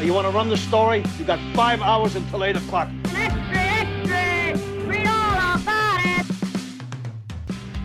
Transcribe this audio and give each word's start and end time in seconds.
You 0.00 0.14
want 0.14 0.28
to 0.28 0.32
run 0.32 0.48
the 0.48 0.56
story? 0.56 1.02
You 1.18 1.24
got 1.24 1.40
five 1.56 1.82
hours 1.82 2.14
until 2.14 2.44
8 2.44 2.54
o'clock. 2.54 2.88
Extra, 3.06 3.56
extra! 3.56 4.86
Read 4.86 5.06
all 5.08 5.56
about 5.60 6.00
it! 6.04 6.26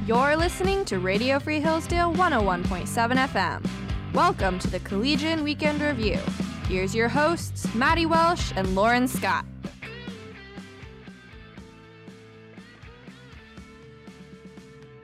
You're 0.05 0.36
listening 0.36 0.86
to 0.86 0.99
Radio 0.99 1.39
Free 1.39 1.60
Hillsdale 1.60 2.13
101.7 2.13 2.86
FM. 2.86 3.68
Welcome 4.13 4.60
to 4.60 4.70
the 4.70 4.79
Collegian 4.81 5.44
Week 5.44 5.63
in 5.63 5.79
Review. 5.79 6.20
Here's 6.68 6.94
your 6.94 7.10
hosts, 7.10 7.73
Maddie 7.73 8.05
Welsh 8.05 8.54
and 8.55 8.75
Lauren 8.75 9.07
Scott. 9.07 9.45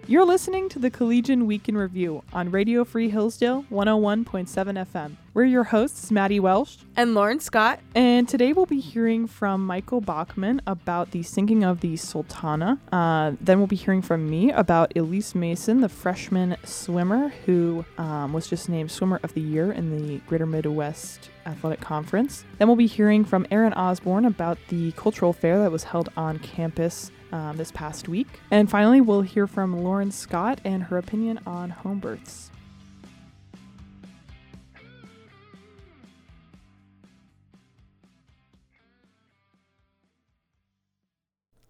You're 0.05 0.25
listening 0.25 0.69
to 0.69 0.79
the 0.79 0.91
Collegian 0.91 1.47
Week 1.47 1.67
in 1.67 1.75
Review 1.75 2.23
on 2.33 2.51
Radio 2.51 2.83
Free 2.83 3.09
Hillsdale 3.09 3.65
101.7 3.71 4.85
FM. 4.85 5.15
We're 5.33 5.45
your 5.45 5.63
hosts, 5.65 6.11
Maddie 6.11 6.39
Welsh, 6.39 6.77
And 6.97 7.13
Lauren 7.13 7.39
Scott. 7.39 7.79
and 7.93 8.27
today 8.27 8.51
we'll 8.51 8.65
be 8.65 8.79
hearing 8.79 9.27
from 9.27 9.65
Michael 9.65 10.01
Bachman 10.01 10.59
about 10.65 11.11
the 11.11 11.21
sinking 11.21 11.63
of 11.63 11.81
the 11.81 11.97
Sultana. 11.97 12.79
Uh, 12.91 13.33
then 13.39 13.59
we'll 13.59 13.67
be 13.67 13.75
hearing 13.75 14.01
from 14.01 14.27
me 14.27 14.51
about 14.51 14.91
Elise 14.97 15.35
Mason, 15.35 15.81
the 15.81 15.87
freshman 15.89 16.57
swimmer 16.65 17.29
who 17.45 17.85
um, 17.99 18.33
was 18.33 18.47
just 18.47 18.69
named 18.69 18.89
Swimmer 18.91 19.19
of 19.23 19.33
the 19.35 19.41
Year 19.41 19.71
in 19.71 20.07
the 20.07 20.17
Greater 20.27 20.47
Midwest 20.47 21.29
Athletic 21.45 21.79
Conference. 21.79 22.43
Then 22.57 22.67
we'll 22.67 22.75
be 22.75 22.87
hearing 22.87 23.23
from 23.23 23.45
Aaron 23.51 23.73
Osborne 23.73 24.25
about 24.25 24.57
the 24.69 24.91
cultural 24.93 25.31
fair 25.31 25.59
that 25.59 25.71
was 25.71 25.83
held 25.83 26.09
on 26.17 26.39
campus 26.39 27.11
um, 27.31 27.55
this 27.57 27.71
past 27.71 28.09
week. 28.09 28.27
And 28.49 28.69
finally, 28.69 28.99
we'll 28.99 29.21
hear 29.21 29.45
from 29.45 29.83
Lauren 29.83 30.09
Scott 30.09 30.59
and 30.65 30.83
her 30.85 30.97
opinion 30.97 31.39
on 31.45 31.69
home 31.69 31.99
births. 31.99 32.48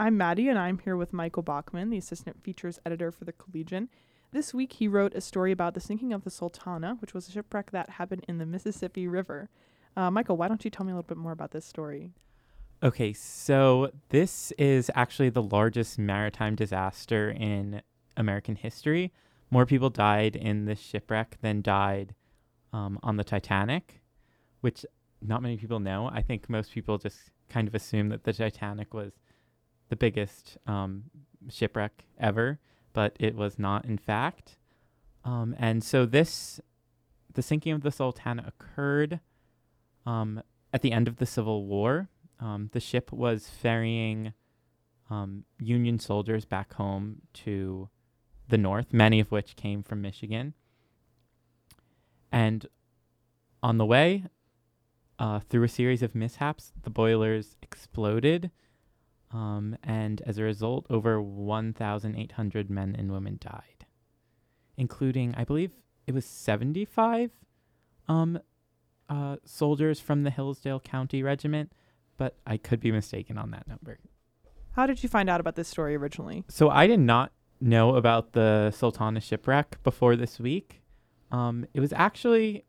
I'm 0.01 0.15
Maddie, 0.15 0.47
and 0.47 0.57
I'm 0.57 0.77
here 0.77 0.95
with 0.95 1.11
Michael 1.11 1.43
Bachman, 1.43 1.89
the 1.89 1.97
assistant 1.97 2.41
features 2.41 2.79
editor 2.85 3.11
for 3.11 3.25
the 3.25 3.33
Collegian. 3.33 3.89
This 4.31 4.53
week, 4.53 4.71
he 4.71 4.87
wrote 4.87 5.13
a 5.13 5.19
story 5.19 5.51
about 5.51 5.73
the 5.73 5.81
sinking 5.81 6.13
of 6.13 6.23
the 6.23 6.29
Sultana, 6.29 6.95
which 7.01 7.13
was 7.13 7.27
a 7.27 7.31
shipwreck 7.31 7.71
that 7.71 7.89
happened 7.89 8.23
in 8.25 8.37
the 8.37 8.45
Mississippi 8.45 9.09
River. 9.09 9.49
Uh, 9.97 10.09
Michael, 10.09 10.37
why 10.37 10.47
don't 10.47 10.63
you 10.63 10.71
tell 10.71 10.85
me 10.85 10.93
a 10.93 10.95
little 10.95 11.05
bit 11.05 11.17
more 11.17 11.33
about 11.33 11.51
this 11.51 11.65
story? 11.65 12.11
Okay, 12.81 13.11
so 13.11 13.91
this 14.07 14.53
is 14.57 14.89
actually 14.95 15.31
the 15.31 15.43
largest 15.43 15.99
maritime 15.99 16.55
disaster 16.55 17.29
in 17.31 17.81
American 18.15 18.55
history. 18.55 19.11
More 19.51 19.65
people 19.65 19.89
died 19.89 20.37
in 20.37 20.63
this 20.63 20.79
shipwreck 20.79 21.39
than 21.41 21.61
died 21.61 22.15
um, 22.71 22.99
on 23.03 23.17
the 23.17 23.25
Titanic, 23.25 23.99
which 24.61 24.85
not 25.21 25.41
many 25.41 25.57
people 25.57 25.81
know. 25.81 26.09
I 26.09 26.21
think 26.21 26.49
most 26.49 26.71
people 26.71 26.97
just 26.97 27.17
kind 27.49 27.67
of 27.67 27.75
assume 27.75 28.07
that 28.09 28.23
the 28.23 28.31
Titanic 28.31 28.93
was 28.93 29.11
the 29.89 29.95
biggest 29.95 30.57
um, 30.65 31.05
shipwreck 31.49 32.05
ever, 32.19 32.59
but 32.93 33.15
it 33.19 33.35
was 33.35 33.59
not, 33.59 33.85
in 33.85 33.97
fact. 33.97 34.57
Um, 35.23 35.55
and 35.59 35.83
so 35.83 36.05
this, 36.05 36.59
the 37.33 37.41
sinking 37.41 37.73
of 37.73 37.81
the 37.81 37.91
Sultana 37.91 38.45
occurred 38.47 39.19
um, 40.05 40.41
at 40.73 40.81
the 40.81 40.91
end 40.91 41.07
of 41.07 41.17
the 41.17 41.25
Civil 41.25 41.65
War. 41.65 42.09
Um, 42.39 42.69
the 42.71 42.79
ship 42.79 43.11
was 43.11 43.49
ferrying 43.49 44.33
um, 45.09 45.43
Union 45.59 45.99
soldiers 45.99 46.45
back 46.45 46.73
home 46.73 47.23
to 47.33 47.89
the 48.47 48.57
north, 48.57 48.93
many 48.93 49.19
of 49.19 49.31
which 49.31 49.55
came 49.55 49.83
from 49.83 50.01
Michigan. 50.01 50.53
And 52.31 52.67
on 53.61 53.77
the 53.77 53.85
way, 53.85 54.25
uh, 55.17 55.39
through 55.39 55.63
a 55.63 55.69
series 55.69 56.01
of 56.01 56.15
mishaps, 56.15 56.71
the 56.83 56.89
boilers 56.89 57.57
exploded. 57.61 58.51
Um, 59.31 59.77
and 59.83 60.21
as 60.25 60.37
a 60.37 60.43
result, 60.43 60.87
over 60.89 61.21
1,800 61.21 62.69
men 62.69 62.95
and 62.97 63.11
women 63.11 63.37
died, 63.39 63.85
including, 64.77 65.35
I 65.37 65.43
believe, 65.43 65.73
it 66.07 66.13
was 66.13 66.25
75 66.25 67.31
um, 68.07 68.39
uh, 69.07 69.37
soldiers 69.45 69.99
from 69.99 70.23
the 70.23 70.31
Hillsdale 70.31 70.79
County 70.79 71.21
Regiment 71.21 71.71
but 72.19 72.35
I 72.45 72.57
could 72.57 72.81
be 72.81 72.91
mistaken 72.91 73.39
on 73.39 73.49
that 73.51 73.67
number. 73.67 73.97
How 74.73 74.85
did 74.85 75.01
you 75.01 75.09
find 75.09 75.29
out 75.29 75.39
about 75.39 75.55
this 75.55 75.67
story 75.67 75.95
originally? 75.95 76.43
So 76.49 76.69
I 76.69 76.85
did 76.85 76.99
not 76.99 77.31
know 77.59 77.95
about 77.95 78.33
the 78.33 78.71
Sultana 78.71 79.21
shipwreck 79.21 79.81
before 79.83 80.15
this 80.15 80.37
week. 80.37 80.81
Um, 81.31 81.65
it 81.73 81.79
was 81.79 81.93
actually 81.93 82.65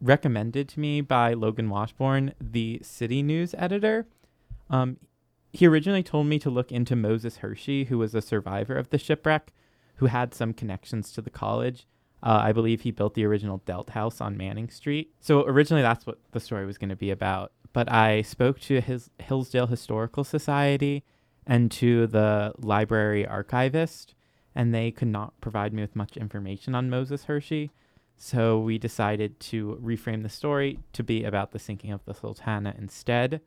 recommended 0.00 0.68
to 0.70 0.80
me 0.80 1.00
by 1.00 1.34
Logan 1.34 1.68
Washburn, 1.68 2.34
the 2.40 2.80
city 2.82 3.22
news 3.22 3.54
editor. 3.58 4.06
Um, 4.70 4.98
he 5.52 5.66
originally 5.66 6.02
told 6.02 6.26
me 6.26 6.38
to 6.40 6.50
look 6.50 6.70
into 6.70 6.96
Moses 6.96 7.38
Hershey, 7.38 7.84
who 7.84 7.98
was 7.98 8.14
a 8.14 8.22
survivor 8.22 8.76
of 8.76 8.90
the 8.90 8.98
shipwreck, 8.98 9.52
who 9.96 10.06
had 10.06 10.34
some 10.34 10.52
connections 10.52 11.12
to 11.12 11.22
the 11.22 11.30
college. 11.30 11.86
Uh, 12.22 12.40
I 12.42 12.52
believe 12.52 12.80
he 12.80 12.90
built 12.90 13.14
the 13.14 13.24
original 13.24 13.62
Delt 13.64 13.90
House 13.90 14.20
on 14.20 14.36
Manning 14.36 14.68
Street. 14.68 15.14
So 15.20 15.46
originally, 15.46 15.82
that's 15.82 16.06
what 16.06 16.18
the 16.32 16.40
story 16.40 16.66
was 16.66 16.78
going 16.78 16.90
to 16.90 16.96
be 16.96 17.10
about 17.10 17.52
but 17.72 17.92
I 17.92 18.22
spoke 18.22 18.60
to 18.62 18.80
his 18.80 19.10
Hillsdale 19.18 19.66
Historical 19.66 20.24
Society 20.24 21.04
and 21.46 21.70
to 21.72 22.06
the 22.06 22.52
library 22.58 23.26
archivist, 23.26 24.14
and 24.54 24.74
they 24.74 24.90
could 24.90 25.08
not 25.08 25.40
provide 25.40 25.72
me 25.72 25.82
with 25.82 25.96
much 25.96 26.16
information 26.16 26.74
on 26.74 26.90
Moses 26.90 27.24
Hershey. 27.24 27.70
So 28.16 28.58
we 28.58 28.78
decided 28.78 29.38
to 29.40 29.78
reframe 29.82 30.22
the 30.22 30.28
story 30.28 30.80
to 30.92 31.02
be 31.02 31.24
about 31.24 31.52
the 31.52 31.58
sinking 31.58 31.92
of 31.92 32.04
the 32.04 32.14
Sultana 32.14 32.74
instead. 32.76 33.40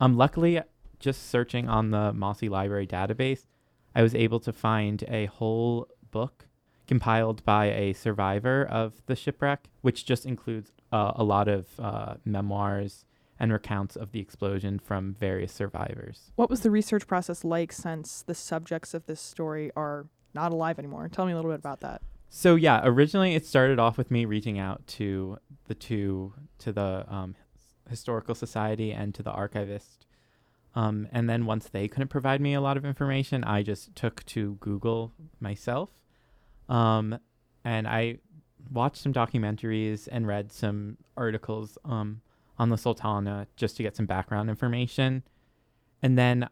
Um, 0.00 0.16
luckily, 0.16 0.60
just 1.02 1.28
searching 1.28 1.68
on 1.68 1.90
the 1.90 2.12
Mossey 2.12 2.48
Library 2.48 2.86
database, 2.86 3.46
I 3.94 4.02
was 4.02 4.14
able 4.14 4.40
to 4.40 4.52
find 4.52 5.04
a 5.08 5.26
whole 5.26 5.88
book 6.10 6.46
compiled 6.86 7.44
by 7.44 7.66
a 7.66 7.92
survivor 7.92 8.64
of 8.64 9.02
the 9.06 9.16
shipwreck, 9.16 9.68
which 9.82 10.04
just 10.06 10.24
includes 10.24 10.72
uh, 10.90 11.12
a 11.14 11.24
lot 11.24 11.48
of 11.48 11.68
uh, 11.78 12.14
memoirs 12.24 13.04
and 13.38 13.52
recounts 13.52 13.96
of 13.96 14.12
the 14.12 14.20
explosion 14.20 14.78
from 14.78 15.14
various 15.18 15.52
survivors. 15.52 16.32
What 16.36 16.48
was 16.48 16.60
the 16.60 16.70
research 16.70 17.06
process 17.06 17.44
like 17.44 17.72
since 17.72 18.22
the 18.22 18.34
subjects 18.34 18.94
of 18.94 19.06
this 19.06 19.20
story 19.20 19.70
are 19.76 20.06
not 20.34 20.52
alive 20.52 20.78
anymore? 20.78 21.08
Tell 21.08 21.26
me 21.26 21.32
a 21.32 21.36
little 21.36 21.50
bit 21.50 21.58
about 21.58 21.80
that. 21.80 22.02
So 22.28 22.54
yeah, 22.54 22.80
originally 22.84 23.34
it 23.34 23.44
started 23.44 23.78
off 23.78 23.98
with 23.98 24.10
me 24.10 24.24
reaching 24.24 24.58
out 24.58 24.86
to 24.98 25.38
the 25.66 25.74
two 25.74 26.32
to 26.58 26.72
the 26.72 27.04
um, 27.08 27.34
historical 27.90 28.34
society 28.34 28.92
and 28.92 29.14
to 29.14 29.22
the 29.22 29.30
archivist. 29.30 30.06
Um, 30.74 31.06
and 31.12 31.28
then 31.28 31.44
once 31.44 31.68
they 31.68 31.86
couldn't 31.88 32.08
provide 32.08 32.40
me 32.40 32.54
a 32.54 32.60
lot 32.60 32.76
of 32.76 32.84
information, 32.84 33.44
I 33.44 33.62
just 33.62 33.94
took 33.94 34.24
to 34.26 34.56
Google 34.60 35.12
myself. 35.38 35.90
Um, 36.68 37.18
and 37.64 37.86
I 37.86 38.18
watched 38.70 38.96
some 38.96 39.12
documentaries 39.12 40.08
and 40.10 40.26
read 40.26 40.50
some 40.52 40.96
articles 41.16 41.76
um, 41.84 42.22
on 42.58 42.70
the 42.70 42.78
Sultana 42.78 43.46
just 43.56 43.76
to 43.76 43.82
get 43.82 43.96
some 43.96 44.06
background 44.06 44.48
information. 44.48 45.22
And 46.02 46.16
then 46.18 46.48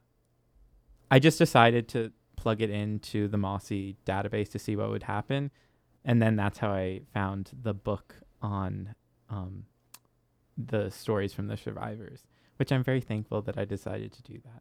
I 1.11 1.19
just 1.19 1.39
decided 1.39 1.89
to 1.89 2.13
plug 2.37 2.63
it 2.63 2.71
into 2.71 3.29
the 3.29 3.37
Mossey 3.37 3.97
database 4.07 4.51
to 4.53 4.59
see 4.59 4.77
what 4.77 4.91
would 4.91 5.03
happen. 5.03 5.51
And 6.05 6.23
then 6.23 6.37
that's 6.37 6.59
how 6.59 6.71
I 6.71 7.03
found 7.13 7.51
the 7.63 7.75
book 7.75 8.17
on 8.41 8.95
um, 9.29 9.65
the 10.57 10.91
stories 10.91 11.33
from 11.33 11.49
the 11.49 11.57
survivors, 11.57 12.27
which 12.61 12.71
I'm 12.71 12.85
very 12.85 13.01
thankful 13.01 13.41
that 13.41 13.57
I 13.57 13.65
decided 13.65 14.13
to 14.13 14.23
do 14.23 14.39
that. 14.45 14.61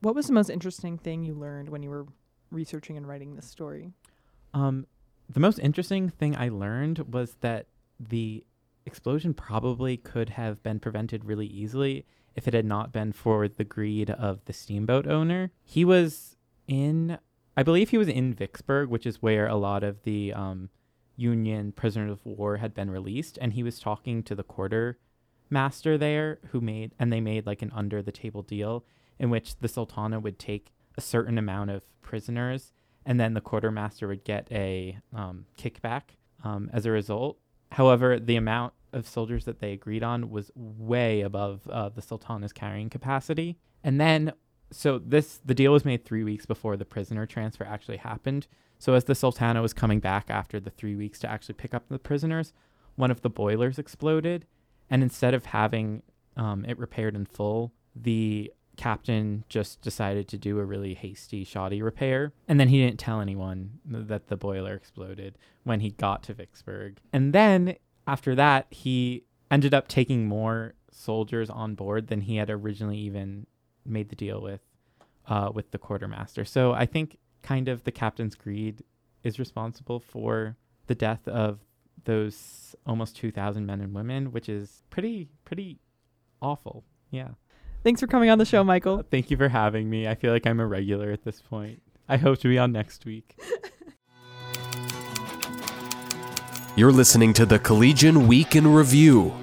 What 0.00 0.14
was 0.14 0.26
the 0.26 0.32
most 0.32 0.48
interesting 0.48 0.96
thing 0.96 1.22
you 1.22 1.34
learned 1.34 1.68
when 1.68 1.82
you 1.82 1.90
were 1.90 2.06
researching 2.50 2.96
and 2.96 3.06
writing 3.06 3.36
this 3.36 3.46
story? 3.46 3.92
Um, 4.54 4.86
the 5.28 5.38
most 5.38 5.58
interesting 5.58 6.08
thing 6.08 6.34
I 6.34 6.48
learned 6.48 7.12
was 7.12 7.36
that 7.42 7.66
the 8.00 8.42
explosion 8.86 9.34
probably 9.34 9.98
could 9.98 10.30
have 10.30 10.62
been 10.62 10.80
prevented 10.80 11.26
really 11.26 11.44
easily 11.44 12.06
if 12.34 12.48
it 12.48 12.54
had 12.54 12.64
not 12.64 12.90
been 12.90 13.12
for 13.12 13.48
the 13.48 13.64
greed 13.64 14.08
of 14.08 14.42
the 14.46 14.54
steamboat 14.54 15.06
owner. 15.06 15.52
He 15.62 15.84
was 15.84 16.38
in, 16.66 17.18
I 17.54 17.62
believe 17.62 17.90
he 17.90 17.98
was 17.98 18.08
in 18.08 18.32
Vicksburg, 18.32 18.88
which 18.88 19.04
is 19.04 19.20
where 19.20 19.46
a 19.46 19.56
lot 19.56 19.84
of 19.84 20.04
the 20.04 20.32
um, 20.32 20.70
Union 21.16 21.72
prisoners 21.72 22.12
of 22.12 22.24
war 22.24 22.56
had 22.56 22.72
been 22.72 22.90
released, 22.90 23.38
and 23.42 23.52
he 23.52 23.62
was 23.62 23.78
talking 23.78 24.22
to 24.22 24.34
the 24.34 24.42
quartermaster 25.52 25.98
there, 25.98 26.38
who 26.50 26.60
made, 26.60 26.94
and 26.98 27.12
they 27.12 27.20
made 27.20 27.46
like 27.46 27.62
an 27.62 27.70
under 27.74 28.02
the 28.02 28.12
table 28.12 28.42
deal 28.42 28.84
in 29.18 29.28
which 29.28 29.56
the 29.60 29.68
Sultana 29.68 30.18
would 30.18 30.38
take 30.38 30.72
a 30.96 31.00
certain 31.00 31.36
amount 31.36 31.70
of 31.70 31.82
prisoners, 32.00 32.72
and 33.04 33.20
then 33.20 33.34
the 33.34 33.40
quartermaster 33.40 34.08
would 34.08 34.24
get 34.24 34.48
a 34.50 34.98
um, 35.14 35.44
kickback 35.58 36.02
um, 36.42 36.70
as 36.72 36.86
a 36.86 36.90
result. 36.90 37.36
However, 37.72 38.18
the 38.18 38.36
amount 38.36 38.72
of 38.94 39.06
soldiers 39.06 39.44
that 39.44 39.60
they 39.60 39.72
agreed 39.72 40.02
on 40.02 40.30
was 40.30 40.50
way 40.54 41.20
above 41.20 41.68
uh, 41.68 41.90
the 41.90 42.02
Sultana's 42.02 42.52
carrying 42.52 42.88
capacity. 42.88 43.58
And 43.84 44.00
then, 44.00 44.32
so 44.70 44.98
this 44.98 45.40
the 45.44 45.54
deal 45.54 45.72
was 45.72 45.84
made 45.84 46.04
three 46.04 46.24
weeks 46.24 46.46
before 46.46 46.78
the 46.78 46.86
prisoner 46.86 47.26
transfer 47.26 47.64
actually 47.64 47.98
happened. 47.98 48.46
So 48.78 48.94
as 48.94 49.04
the 49.04 49.14
Sultana 49.14 49.60
was 49.60 49.74
coming 49.74 50.00
back 50.00 50.30
after 50.30 50.58
the 50.58 50.70
three 50.70 50.96
weeks 50.96 51.18
to 51.20 51.30
actually 51.30 51.54
pick 51.54 51.74
up 51.74 51.88
the 51.88 51.98
prisoners, 51.98 52.52
one 52.96 53.10
of 53.10 53.20
the 53.20 53.30
boilers 53.30 53.78
exploded, 53.78 54.46
And 54.92 55.02
instead 55.02 55.32
of 55.32 55.46
having 55.46 56.02
um, 56.36 56.66
it 56.66 56.78
repaired 56.78 57.16
in 57.16 57.24
full, 57.24 57.72
the 57.96 58.52
captain 58.76 59.44
just 59.48 59.80
decided 59.80 60.28
to 60.28 60.36
do 60.36 60.58
a 60.58 60.64
really 60.66 60.92
hasty, 60.92 61.44
shoddy 61.44 61.80
repair. 61.80 62.34
And 62.46 62.60
then 62.60 62.68
he 62.68 62.84
didn't 62.84 62.98
tell 62.98 63.22
anyone 63.22 63.78
that 63.86 64.28
the 64.28 64.36
boiler 64.36 64.74
exploded 64.74 65.38
when 65.64 65.80
he 65.80 65.92
got 65.92 66.22
to 66.24 66.34
Vicksburg. 66.34 66.98
And 67.10 67.32
then 67.32 67.76
after 68.06 68.34
that, 68.34 68.66
he 68.68 69.24
ended 69.50 69.72
up 69.72 69.88
taking 69.88 70.26
more 70.26 70.74
soldiers 70.90 71.48
on 71.48 71.74
board 71.74 72.08
than 72.08 72.20
he 72.20 72.36
had 72.36 72.50
originally 72.50 72.98
even 72.98 73.46
made 73.86 74.10
the 74.10 74.16
deal 74.16 74.42
with 74.42 74.60
uh, 75.26 75.50
with 75.54 75.70
the 75.70 75.78
quartermaster. 75.78 76.44
So 76.44 76.72
I 76.72 76.84
think 76.84 77.16
kind 77.42 77.68
of 77.68 77.84
the 77.84 77.92
captain's 77.92 78.34
greed 78.34 78.82
is 79.22 79.38
responsible 79.38 80.00
for 80.00 80.56
the 80.86 80.94
death 80.94 81.26
of 81.26 81.60
those 82.04 82.74
almost 82.86 83.16
2,000 83.16 83.64
men 83.66 83.80
and 83.80 83.94
women, 83.94 84.32
which 84.32 84.48
is 84.48 84.82
pretty 84.90 85.28
pretty 85.44 85.78
awful. 86.40 86.84
Yeah. 87.10 87.28
Thanks 87.84 88.00
for 88.00 88.06
coming 88.06 88.30
on 88.30 88.38
the 88.38 88.44
show, 88.44 88.62
Michael. 88.62 89.00
Uh, 89.00 89.02
thank 89.10 89.30
you 89.30 89.36
for 89.36 89.48
having 89.48 89.90
me. 89.90 90.06
I 90.06 90.14
feel 90.14 90.32
like 90.32 90.46
I'm 90.46 90.60
a 90.60 90.66
regular 90.66 91.10
at 91.10 91.24
this 91.24 91.40
point. 91.40 91.82
I 92.08 92.16
hope 92.16 92.38
to 92.40 92.48
be 92.48 92.58
on 92.58 92.72
next 92.72 93.04
week. 93.04 93.36
You're 96.76 96.92
listening 96.92 97.34
to 97.34 97.44
the 97.44 97.58
Collegian 97.58 98.26
Week 98.26 98.56
in 98.56 98.72
Review. 98.72 99.34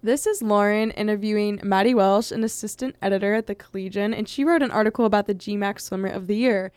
This 0.00 0.28
is 0.28 0.42
Lauren 0.42 0.92
interviewing 0.92 1.58
Maddie 1.64 1.94
Welsh, 1.94 2.30
an 2.30 2.44
assistant 2.44 2.94
editor 3.02 3.34
at 3.34 3.48
the 3.48 3.56
Collegian, 3.56 4.14
and 4.14 4.28
she 4.28 4.44
wrote 4.44 4.62
an 4.62 4.70
article 4.70 5.04
about 5.04 5.26
the 5.26 5.34
GMAC 5.34 5.80
Swimmer 5.80 6.08
of 6.08 6.28
the 6.28 6.36
Year. 6.36 6.70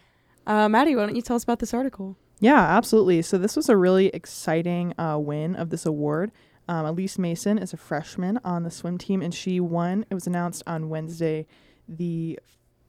Uh, 0.46 0.68
Maddie, 0.68 0.96
why 0.96 1.06
don't 1.06 1.16
you 1.16 1.22
tell 1.22 1.36
us 1.36 1.44
about 1.44 1.60
this 1.60 1.74
article? 1.74 2.18
Yeah, 2.40 2.60
absolutely. 2.60 3.22
So 3.22 3.38
this 3.38 3.56
was 3.56 3.70
a 3.70 3.78
really 3.78 4.08
exciting 4.08 5.00
uh, 5.00 5.18
win 5.20 5.56
of 5.56 5.70
this 5.70 5.86
award. 5.86 6.32
Um, 6.68 6.86
Elise 6.86 7.20
Mason 7.20 7.58
is 7.58 7.74
a 7.74 7.78
freshman 7.78 8.40
on 8.44 8.64
the 8.64 8.72
swim 8.72 8.98
team, 8.98 9.22
and 9.22 9.34
she 9.34 9.60
won. 9.60 10.06
It 10.10 10.14
was 10.14 10.28
announced 10.28 10.64
on 10.66 10.90
Wednesday, 10.90 11.46
the 11.88 12.40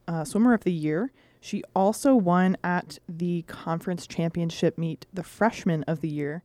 uh, 0.09 0.25
Swimmer 0.25 0.55
of 0.55 0.65
the 0.65 0.73
Year. 0.73 1.13
She 1.41 1.63
also 1.75 2.15
won 2.15 2.57
at 2.63 2.99
the 3.09 3.43
conference 3.43 4.07
championship 4.07 4.79
meet, 4.79 5.07
the 5.13 5.25
Freshman 5.25 5.83
of 5.85 6.01
the 6.01 6.09
Year. 6.09 6.45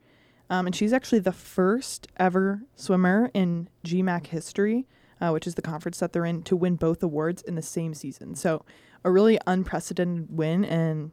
Um, 0.49 0.65
and 0.65 0.75
she's 0.75 0.93
actually 0.93 1.19
the 1.19 1.31
first 1.31 2.07
ever 2.17 2.63
swimmer 2.75 3.29
in 3.33 3.69
GMAC 3.85 4.27
history, 4.27 4.87
uh, 5.21 5.29
which 5.29 5.45
is 5.45 5.55
the 5.55 5.61
conference 5.61 5.99
that 5.99 6.13
they're 6.13 6.25
in, 6.25 6.41
to 6.43 6.55
win 6.55 6.75
both 6.75 7.03
awards 7.03 7.41
in 7.41 7.55
the 7.55 7.61
same 7.61 7.93
season. 7.93 8.35
So, 8.35 8.65
a 9.03 9.11
really 9.11 9.39
unprecedented 9.47 10.35
win 10.35 10.65
and 10.65 11.11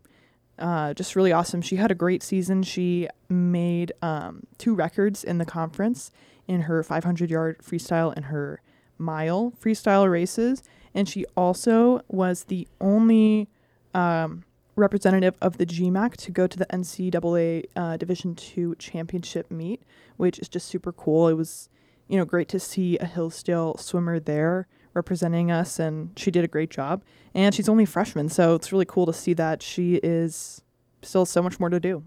uh, 0.58 0.94
just 0.94 1.16
really 1.16 1.32
awesome. 1.32 1.62
She 1.62 1.76
had 1.76 1.90
a 1.90 1.94
great 1.94 2.22
season. 2.22 2.62
She 2.62 3.08
made 3.28 3.92
um, 4.02 4.46
two 4.58 4.74
records 4.74 5.24
in 5.24 5.38
the 5.38 5.44
conference 5.44 6.10
in 6.46 6.62
her 6.62 6.82
500 6.82 7.30
yard 7.30 7.58
freestyle 7.58 8.12
and 8.14 8.26
her 8.26 8.60
mile 8.98 9.52
freestyle 9.60 10.10
races. 10.10 10.62
And 10.94 11.08
she 11.08 11.24
also 11.36 12.02
was 12.08 12.44
the 12.44 12.68
only 12.80 13.48
um, 13.94 14.44
representative 14.76 15.34
of 15.40 15.58
the 15.58 15.66
GMAC 15.66 16.16
to 16.18 16.30
go 16.30 16.46
to 16.46 16.58
the 16.58 16.66
NCAA 16.66 17.64
uh, 17.74 17.96
Division 17.96 18.34
two 18.34 18.74
championship 18.76 19.50
meet, 19.50 19.82
which 20.16 20.38
is 20.38 20.48
just 20.48 20.68
super 20.68 20.92
cool. 20.92 21.28
It 21.28 21.34
was, 21.34 21.68
you 22.06 22.16
know, 22.16 22.24
great 22.24 22.48
to 22.50 22.60
see 22.60 22.96
a 22.98 23.06
Hillsdale 23.06 23.76
swimmer 23.78 24.20
there 24.20 24.68
representing 24.94 25.50
us, 25.50 25.78
and 25.78 26.10
she 26.16 26.30
did 26.30 26.44
a 26.44 26.48
great 26.48 26.70
job. 26.70 27.04
And 27.34 27.54
she's 27.54 27.68
only 27.68 27.84
a 27.84 27.88
freshman, 27.88 28.28
so 28.28 28.54
it's 28.54 28.72
really 28.72 28.84
cool 28.84 29.06
to 29.06 29.12
see 29.12 29.34
that 29.34 29.62
she 29.62 29.96
is 29.96 30.62
still 31.02 31.26
so 31.26 31.42
much 31.42 31.60
more 31.60 31.68
to 31.68 31.80
do. 31.80 32.04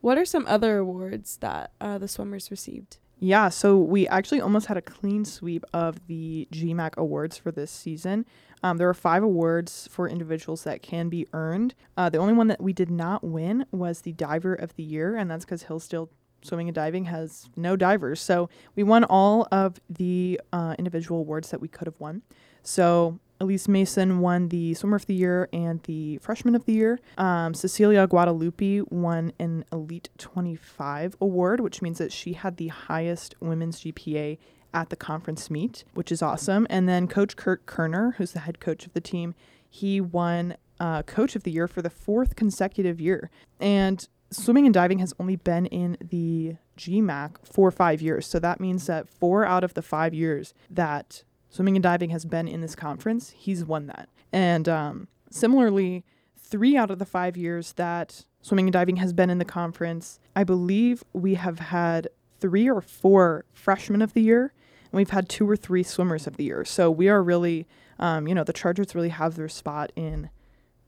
What 0.00 0.16
are 0.16 0.24
some 0.24 0.46
other 0.46 0.78
awards 0.78 1.38
that 1.38 1.72
uh, 1.80 1.98
the 1.98 2.08
swimmers 2.08 2.50
received? 2.50 2.98
Yeah, 3.20 3.48
so 3.48 3.76
we 3.76 4.06
actually 4.06 4.40
almost 4.40 4.66
had 4.66 4.76
a 4.76 4.82
clean 4.82 5.24
sweep 5.24 5.64
of 5.72 6.06
the 6.06 6.46
GMAC 6.52 6.96
awards 6.96 7.36
for 7.36 7.50
this 7.50 7.70
season. 7.70 8.24
Um, 8.62 8.76
there 8.76 8.88
are 8.88 8.94
five 8.94 9.24
awards 9.24 9.88
for 9.90 10.08
individuals 10.08 10.62
that 10.64 10.82
can 10.82 11.08
be 11.08 11.26
earned. 11.32 11.74
Uh, 11.96 12.08
the 12.08 12.18
only 12.18 12.32
one 12.32 12.46
that 12.46 12.62
we 12.62 12.72
did 12.72 12.90
not 12.90 13.24
win 13.24 13.66
was 13.72 14.02
the 14.02 14.12
Diver 14.12 14.54
of 14.54 14.74
the 14.76 14.84
Year, 14.84 15.16
and 15.16 15.28
that's 15.28 15.44
because 15.44 15.64
Hillsdale 15.64 16.10
Swimming 16.42 16.68
and 16.68 16.74
Diving 16.74 17.06
has 17.06 17.48
no 17.56 17.76
divers. 17.76 18.20
So 18.20 18.48
we 18.76 18.82
won 18.82 19.04
all 19.04 19.46
of 19.50 19.80
the 19.88 20.40
uh, 20.52 20.74
individual 20.78 21.20
awards 21.20 21.50
that 21.50 21.60
we 21.60 21.68
could 21.68 21.86
have 21.86 21.98
won. 21.98 22.22
So 22.62 23.18
Elise 23.40 23.68
Mason 23.68 24.20
won 24.20 24.48
the 24.48 24.74
Swimmer 24.74 24.96
of 24.96 25.06
the 25.06 25.14
Year 25.14 25.48
and 25.52 25.82
the 25.84 26.18
Freshman 26.18 26.54
of 26.54 26.64
the 26.64 26.72
Year. 26.72 26.98
Um, 27.16 27.54
Cecilia 27.54 28.06
Guadalupe 28.06 28.82
won 28.90 29.32
an 29.38 29.64
Elite 29.72 30.08
25 30.18 31.16
award, 31.20 31.60
which 31.60 31.80
means 31.80 31.98
that 31.98 32.12
she 32.12 32.32
had 32.32 32.56
the 32.56 32.68
highest 32.68 33.36
women's 33.40 33.80
GPA 33.80 34.38
at 34.74 34.90
the 34.90 34.96
conference 34.96 35.50
meet, 35.50 35.84
which 35.94 36.10
is 36.10 36.20
awesome. 36.20 36.66
And 36.68 36.88
then 36.88 37.06
Coach 37.06 37.36
Kurt 37.36 37.64
Kerner, 37.66 38.14
who's 38.18 38.32
the 38.32 38.40
head 38.40 38.60
coach 38.60 38.86
of 38.86 38.92
the 38.92 39.00
team, 39.00 39.34
he 39.70 40.00
won 40.00 40.56
uh, 40.80 41.02
Coach 41.02 41.36
of 41.36 41.44
the 41.44 41.50
Year 41.50 41.68
for 41.68 41.82
the 41.82 41.90
fourth 41.90 42.36
consecutive 42.36 43.00
year. 43.00 43.30
And 43.60 44.06
swimming 44.30 44.66
and 44.66 44.74
diving 44.74 44.98
has 44.98 45.14
only 45.18 45.36
been 45.36 45.66
in 45.66 45.96
the 46.00 46.56
GMAC 46.76 47.36
for 47.44 47.70
five 47.70 48.02
years. 48.02 48.26
So 48.26 48.38
that 48.38 48.60
means 48.60 48.86
that 48.86 49.08
four 49.08 49.44
out 49.44 49.64
of 49.64 49.74
the 49.74 49.82
five 49.82 50.14
years 50.14 50.54
that 50.70 51.22
swimming 51.48 51.76
and 51.76 51.82
diving 51.82 52.10
has 52.10 52.24
been 52.24 52.48
in 52.48 52.60
this 52.60 52.74
conference, 52.74 53.30
he's 53.30 53.64
won 53.64 53.86
that. 53.86 54.08
And 54.32 54.68
um, 54.68 55.08
similarly, 55.30 56.04
three 56.38 56.76
out 56.76 56.90
of 56.90 56.98
the 56.98 57.06
five 57.06 57.36
years 57.36 57.72
that 57.74 58.24
swimming 58.42 58.66
and 58.66 58.72
diving 58.72 58.96
has 58.96 59.12
been 59.12 59.30
in 59.30 59.38
the 59.38 59.44
conference, 59.44 60.20
I 60.36 60.44
believe 60.44 61.04
we 61.12 61.34
have 61.34 61.58
had 61.58 62.08
three 62.40 62.68
or 62.68 62.80
four 62.80 63.44
freshmen 63.52 64.02
of 64.02 64.14
the 64.14 64.22
year, 64.22 64.52
and 64.90 64.96
we've 64.96 65.10
had 65.10 65.28
two 65.28 65.48
or 65.48 65.56
three 65.56 65.82
swimmers 65.82 66.26
of 66.26 66.36
the 66.36 66.44
year. 66.44 66.64
So 66.64 66.90
we 66.90 67.08
are 67.08 67.22
really, 67.22 67.66
um, 67.98 68.28
you 68.28 68.34
know, 68.34 68.44
the 68.44 68.52
Chargers 68.52 68.94
really 68.94 69.08
have 69.08 69.34
their 69.34 69.48
spot 69.48 69.92
in 69.96 70.30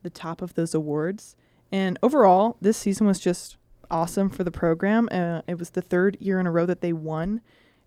the 0.02 0.10
top 0.10 0.40
of 0.42 0.54
those 0.54 0.74
awards. 0.74 1.36
And 1.72 1.98
overall, 2.02 2.56
this 2.60 2.76
season 2.76 3.06
was 3.06 3.20
just 3.20 3.56
awesome 3.90 4.30
for 4.30 4.44
the 4.44 4.50
program. 4.50 5.08
Uh, 5.10 5.42
it 5.46 5.58
was 5.58 5.70
the 5.70 5.82
third 5.82 6.16
year 6.20 6.40
in 6.40 6.46
a 6.46 6.50
row 6.50 6.66
that 6.66 6.80
they 6.80 6.92
won 6.92 7.40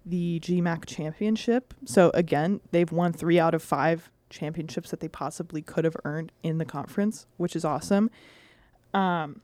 the 0.06 0.40
GMAC 0.42 0.86
championship. 0.86 1.74
So 1.86 2.12
again, 2.14 2.62
they've 2.72 2.92
won 2.92 3.14
three 3.14 3.40
out 3.40 3.54
of 3.54 3.64
five 3.64 4.12
championships 4.30 4.92
that 4.92 5.00
they 5.00 5.08
possibly 5.08 5.62
could 5.62 5.86
have 5.86 5.96
earned 6.04 6.32
in 6.42 6.58
the 6.58 6.66
conference, 6.66 7.26
which 7.38 7.56
is 7.56 7.64
awesome. 7.64 8.10
Um, 8.94 9.42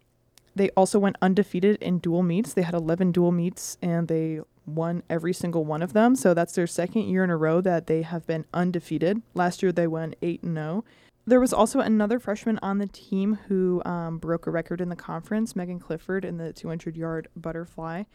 they 0.56 0.70
also 0.72 1.00
went 1.00 1.16
undefeated 1.22 1.78
in 1.82 2.00
dual 2.00 2.24
meets. 2.24 2.54
They 2.54 2.64
had 2.64 2.74
11 2.74 3.12
dual 3.12 3.32
meets 3.32 3.78
and 3.82 4.08
they 4.08 4.42
won 4.66 5.04
every 5.10 5.34
single 5.34 5.64
one 5.64 5.82
of 5.82 5.94
them. 5.94 6.16
So 6.16 6.34
that's 6.34 6.54
their 6.54 6.68
second 6.68 7.04
year 7.04 7.24
in 7.24 7.30
a 7.30 7.38
row 7.38 7.62
that 7.62 7.88
they 7.88 8.02
have 8.02 8.28
been 8.28 8.46
undefeated. 8.54 9.22
Last 9.34 9.64
year 9.64 9.72
they 9.72 9.88
went 9.88 10.16
8 10.22 10.44
and 10.44 10.56
0. 10.56 10.84
There 11.30 11.40
was 11.40 11.54
also 11.54 11.80
another 11.80 12.20
freshman 12.20 12.58
on 12.64 12.80
the 12.80 12.88
team 12.88 13.38
who 13.48 13.84
um, 13.86 14.18
broke 14.18 14.48
a 14.48 14.52
record 14.52 14.82
in 14.82 14.90
the 14.90 14.96
conference. 14.96 15.56
Megan 15.56 15.80
Clifford 15.80 16.26
in 16.26 16.38
the 16.38 16.52
200 16.52 16.98
yard 16.98 17.28
butterfly 17.36 18.06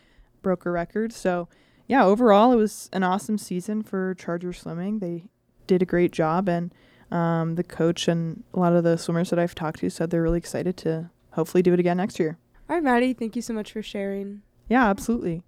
broke 0.43 0.67
a 0.67 0.71
record. 0.71 1.13
So, 1.13 1.49
yeah, 1.87 2.05
overall, 2.05 2.53
it 2.53 2.57
was 2.57 2.91
an 2.93 3.05
awesome 3.05 3.39
season 3.39 3.85
for 3.85 4.15
Charger 4.15 4.53
Swimming. 4.53 4.99
They 4.99 5.27
did 5.69 5.81
a 5.81 5.87
great 5.87 6.11
job, 6.11 6.49
and 6.49 6.75
um, 7.13 7.55
the 7.55 7.63
coach 7.63 8.09
and 8.09 8.43
a 8.53 8.59
lot 8.59 8.73
of 8.73 8.83
the 8.83 8.99
swimmers 8.99 9.31
that 9.31 9.39
I've 9.39 9.55
talked 9.55 9.79
to 9.79 9.91
said 9.91 10.11
they're 10.11 10.21
really 10.21 10.39
excited 10.39 10.77
to 10.79 11.11
hopefully 11.35 11.63
do 11.63 11.73
it 11.73 11.79
again 11.79 11.99
next 11.99 12.19
year. 12.19 12.37
All 12.69 12.75
right, 12.75 12.83
Maddie, 12.83 13.13
thank 13.13 13.37
you 13.37 13.43
so 13.43 13.55
much 13.55 13.71
for 13.71 13.81
sharing. 13.81 14.43
Yeah, 14.69 14.89
absolutely. 14.89 15.45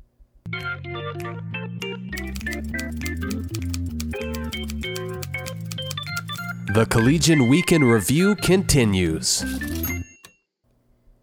The 6.77 6.85
Collegian 6.85 7.49
Week 7.49 7.73
in 7.73 7.85
Review 7.85 8.35
continues. 8.35 9.43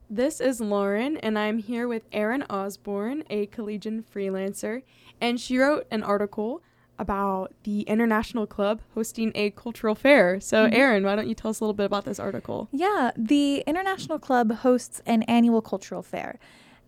This 0.10 0.42
is 0.42 0.60
Lauren, 0.60 1.18
and 1.18 1.38
I'm 1.38 1.60
here 1.60 1.88
with 1.88 2.02
Erin 2.12 2.44
Osborne, 2.50 3.24
a 3.30 3.46
collegian 3.46 4.04
freelancer, 4.04 4.82
and 5.22 5.40
she 5.40 5.60
wrote 5.60 5.86
an 5.92 6.02
article 6.02 6.64
about 6.98 7.54
the 7.66 7.82
International 7.82 8.48
Club 8.48 8.82
hosting 8.96 9.32
a 9.36 9.52
cultural 9.52 9.94
fair. 9.94 10.40
So, 10.40 10.66
Mhm. 10.66 10.74
Erin, 10.74 11.04
why 11.04 11.16
don't 11.16 11.28
you 11.28 11.36
tell 11.36 11.52
us 11.52 11.60
a 11.60 11.64
little 11.64 11.76
bit 11.76 11.86
about 11.86 12.06
this 12.06 12.20
article? 12.20 12.68
Yeah, 12.72 13.12
the 13.16 13.64
International 13.68 14.18
Club 14.18 14.52
hosts 14.52 15.04
an 15.06 15.22
annual 15.24 15.62
cultural 15.62 16.02
fair. 16.02 16.40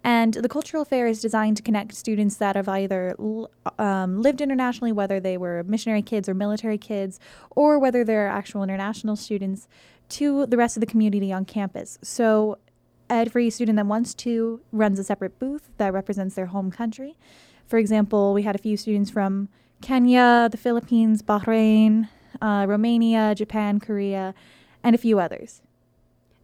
And 0.05 0.35
the 0.35 0.47
cultural 0.47 0.85
fair 0.85 1.07
is 1.07 1.19
designed 1.19 1.57
to 1.57 1.63
connect 1.63 1.95
students 1.95 2.35
that 2.35 2.55
have 2.55 2.69
either 2.69 3.15
um, 3.79 4.21
lived 4.21 4.39
internationally, 4.39 4.91
whether 4.91 5.19
they 5.19 5.35
were 5.35 5.63
missionary 5.63 6.03
kids 6.03 6.29
or 6.29 6.35
military 6.35 6.77
kids, 6.77 7.19
or 7.55 7.79
whether 7.79 8.03
they're 8.03 8.27
actual 8.27 8.61
international 8.61 9.15
students, 9.15 9.67
to 10.09 10.45
the 10.45 10.57
rest 10.57 10.77
of 10.77 10.81
the 10.81 10.85
community 10.85 11.33
on 11.33 11.43
campus. 11.43 11.97
So 12.03 12.59
every 13.09 13.49
student 13.49 13.77
that 13.77 13.87
wants 13.87 14.13
to 14.25 14.61
runs 14.71 14.99
a 14.99 15.03
separate 15.03 15.39
booth 15.39 15.71
that 15.77 15.91
represents 15.91 16.35
their 16.35 16.45
home 16.45 16.69
country. 16.69 17.17
For 17.65 17.79
example, 17.79 18.31
we 18.35 18.43
had 18.43 18.53
a 18.53 18.59
few 18.59 18.77
students 18.77 19.09
from 19.09 19.49
Kenya, 19.81 20.49
the 20.51 20.57
Philippines, 20.57 21.23
Bahrain, 21.23 22.09
uh, 22.43 22.67
Romania, 22.69 23.33
Japan, 23.33 23.79
Korea, 23.79 24.35
and 24.83 24.93
a 24.93 24.99
few 24.99 25.17
others. 25.17 25.63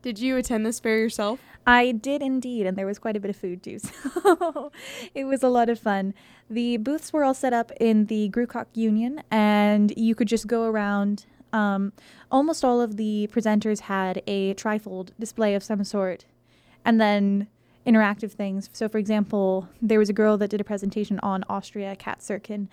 Did 0.01 0.20
you 0.20 0.36
attend 0.38 0.65
this 0.65 0.79
fair 0.79 0.98
yourself? 0.98 1.39
I 1.65 1.91
did 1.91 2.22
indeed, 2.24 2.65
and 2.65 2.75
there 2.75 2.88
was 2.88 2.98
quite 2.98 3.15
a 3.15 3.20
bit 3.20 3.29
of 3.29 3.36
food 3.36 3.63
too. 3.63 3.79
So 4.24 4.72
it 5.13 5.25
was 5.25 5.43
a 5.43 5.50
lot 5.50 5.70
of 5.70 5.79
fun. 5.79 6.13
The 6.50 6.77
booths 6.77 7.13
were 7.13 7.24
all 7.24 7.34
set 7.34 7.53
up 7.53 7.72
in 7.79 8.05
the 8.05 8.29
Grewcock 8.29 8.67
Union, 8.74 9.24
and 9.29 9.93
you 9.96 10.15
could 10.15 10.27
just 10.27 10.48
go 10.48 10.63
around. 10.63 11.25
Um, 11.53 11.93
almost 12.31 12.63
all 12.63 12.81
of 12.81 12.98
the 12.98 13.29
presenters 13.31 13.81
had 13.81 14.24
a 14.25 14.53
trifold 14.55 15.10
display 15.20 15.53
of 15.53 15.63
some 15.63 15.84
sort, 15.84 16.25
and 16.86 17.00
then 17.00 17.48
interactive 17.86 18.31
things. 18.31 18.70
So, 18.74 18.88
for 18.88 18.98
example, 18.98 19.67
there 19.81 20.00
was 20.00 20.10
a 20.10 20.13
girl 20.13 20.38
that 20.38 20.50
did 20.50 20.62
a 20.62 20.65
presentation 20.65 21.20
on 21.22 21.43
Austria, 21.50 21.96
Kat 21.96 22.20
Sirkin, 22.20 22.67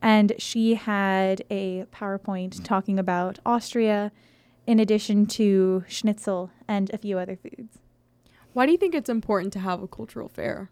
and 0.00 0.32
she 0.38 0.74
had 0.74 1.42
a 1.50 1.84
PowerPoint 1.92 2.64
talking 2.64 2.98
about 2.98 3.38
Austria 3.46 4.12
in 4.66 4.78
addition 4.78 5.26
to 5.26 5.84
schnitzel 5.88 6.50
and 6.68 6.90
a 6.92 6.98
few 6.98 7.18
other 7.18 7.36
foods. 7.36 7.78
Why 8.52 8.66
do 8.66 8.72
you 8.72 8.78
think 8.78 8.94
it's 8.94 9.08
important 9.08 9.52
to 9.54 9.58
have 9.60 9.82
a 9.82 9.88
cultural 9.88 10.28
fair? 10.28 10.70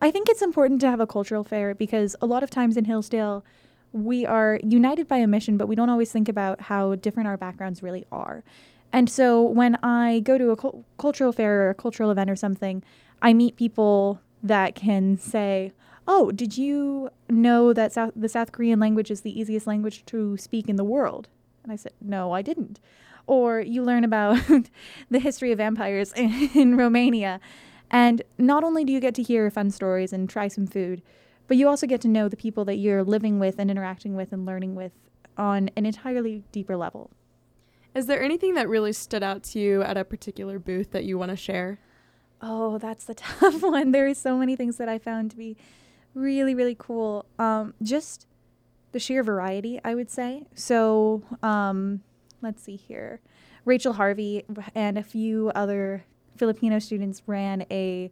I 0.00 0.10
think 0.10 0.28
it's 0.28 0.42
important 0.42 0.80
to 0.82 0.90
have 0.90 1.00
a 1.00 1.06
cultural 1.06 1.44
fair 1.44 1.74
because 1.74 2.14
a 2.20 2.26
lot 2.26 2.42
of 2.42 2.50
times 2.50 2.76
in 2.76 2.84
Hillsdale, 2.84 3.44
we 3.92 4.24
are 4.24 4.60
united 4.62 5.08
by 5.08 5.16
a 5.18 5.26
mission, 5.26 5.56
but 5.56 5.66
we 5.68 5.74
don't 5.74 5.90
always 5.90 6.12
think 6.12 6.28
about 6.28 6.62
how 6.62 6.94
different 6.94 7.28
our 7.28 7.36
backgrounds 7.36 7.82
really 7.82 8.06
are. 8.12 8.44
And 8.92 9.10
so 9.10 9.42
when 9.42 9.76
I 9.82 10.20
go 10.20 10.38
to 10.38 10.50
a 10.50 10.56
cul- 10.56 10.84
cultural 10.98 11.32
fair 11.32 11.66
or 11.66 11.70
a 11.70 11.74
cultural 11.74 12.10
event 12.10 12.30
or 12.30 12.36
something, 12.36 12.82
I 13.20 13.34
meet 13.34 13.56
people 13.56 14.20
that 14.42 14.74
can 14.74 15.18
say, 15.18 15.72
Oh, 16.06 16.30
did 16.30 16.56
you 16.56 17.10
know 17.28 17.74
that 17.74 17.92
South- 17.92 18.12
the 18.16 18.30
South 18.30 18.50
Korean 18.52 18.80
language 18.80 19.10
is 19.10 19.20
the 19.20 19.38
easiest 19.38 19.66
language 19.66 20.06
to 20.06 20.38
speak 20.38 20.68
in 20.68 20.76
the 20.76 20.84
world? 20.84 21.28
And 21.62 21.70
I 21.72 21.76
said, 21.76 21.92
No, 22.00 22.32
I 22.32 22.40
didn't. 22.40 22.80
Or 23.28 23.60
you 23.60 23.84
learn 23.84 24.02
about 24.02 24.40
the 25.10 25.20
history 25.20 25.52
of 25.52 25.58
vampires 25.58 26.12
in, 26.14 26.50
in 26.54 26.76
Romania. 26.76 27.40
And 27.90 28.22
not 28.38 28.64
only 28.64 28.84
do 28.84 28.92
you 28.92 29.00
get 29.00 29.14
to 29.14 29.22
hear 29.22 29.48
fun 29.50 29.70
stories 29.70 30.12
and 30.12 30.28
try 30.28 30.48
some 30.48 30.66
food, 30.66 31.02
but 31.46 31.56
you 31.56 31.68
also 31.68 31.86
get 31.86 32.00
to 32.02 32.08
know 32.08 32.28
the 32.28 32.36
people 32.36 32.64
that 32.64 32.76
you're 32.76 33.04
living 33.04 33.38
with 33.38 33.58
and 33.58 33.70
interacting 33.70 34.16
with 34.16 34.32
and 34.32 34.44
learning 34.44 34.74
with 34.74 34.92
on 35.36 35.70
an 35.76 35.86
entirely 35.86 36.42
deeper 36.52 36.76
level. 36.76 37.10
Is 37.94 38.06
there 38.06 38.22
anything 38.22 38.54
that 38.54 38.68
really 38.68 38.92
stood 38.92 39.22
out 39.22 39.42
to 39.44 39.58
you 39.58 39.82
at 39.82 39.96
a 39.96 40.04
particular 40.04 40.58
booth 40.58 40.90
that 40.90 41.04
you 41.04 41.18
want 41.18 41.30
to 41.30 41.36
share? 41.36 41.78
Oh, 42.40 42.78
that's 42.78 43.04
the 43.04 43.14
tough 43.14 43.62
one. 43.62 43.92
There 43.92 44.06
are 44.06 44.14
so 44.14 44.36
many 44.36 44.56
things 44.56 44.76
that 44.78 44.88
I 44.88 44.98
found 44.98 45.30
to 45.32 45.36
be 45.36 45.56
really, 46.14 46.54
really 46.54 46.76
cool. 46.78 47.26
Um, 47.38 47.74
just 47.82 48.26
the 48.92 48.98
sheer 48.98 49.22
variety, 49.22 49.80
I 49.84 49.94
would 49.94 50.10
say. 50.10 50.46
So, 50.54 51.22
um, 51.42 52.02
let's 52.42 52.62
see 52.62 52.76
here. 52.76 53.20
Rachel 53.64 53.94
Harvey 53.94 54.44
and 54.74 54.96
a 54.96 55.02
few 55.02 55.50
other 55.54 56.04
Filipino 56.36 56.78
students 56.78 57.22
ran 57.26 57.64
a 57.70 58.10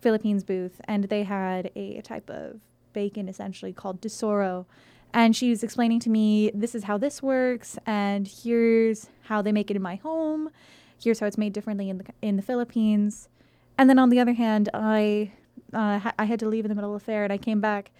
Philippines 0.00 0.44
booth, 0.44 0.80
and 0.84 1.04
they 1.04 1.22
had 1.24 1.70
a 1.76 2.00
type 2.02 2.28
of 2.30 2.60
bacon 2.92 3.28
essentially 3.28 3.72
called 3.72 4.02
Tesoro. 4.02 4.66
And 5.12 5.34
she 5.34 5.50
was 5.50 5.62
explaining 5.62 6.00
to 6.00 6.10
me, 6.10 6.50
this 6.54 6.74
is 6.74 6.84
how 6.84 6.96
this 6.96 7.22
works, 7.22 7.78
and 7.86 8.28
here's 8.28 9.08
how 9.22 9.42
they 9.42 9.52
make 9.52 9.70
it 9.70 9.76
in 9.76 9.82
my 9.82 9.96
home. 9.96 10.50
Here's 11.02 11.20
how 11.20 11.26
it's 11.26 11.38
made 11.38 11.52
differently 11.52 11.88
in 11.88 11.98
the 11.98 12.04
in 12.20 12.36
the 12.36 12.42
Philippines. 12.42 13.28
And 13.78 13.88
then 13.88 13.98
on 13.98 14.10
the 14.10 14.20
other 14.20 14.34
hand, 14.34 14.68
I 14.74 15.32
uh, 15.72 15.98
ha- 15.98 16.14
I 16.18 16.24
had 16.26 16.38
to 16.40 16.48
leave 16.48 16.64
in 16.64 16.68
the 16.68 16.74
middle 16.74 16.94
of 16.94 17.00
the 17.00 17.04
fair, 17.04 17.24
and 17.24 17.32
I 17.32 17.38
came 17.38 17.60
back, 17.60 17.90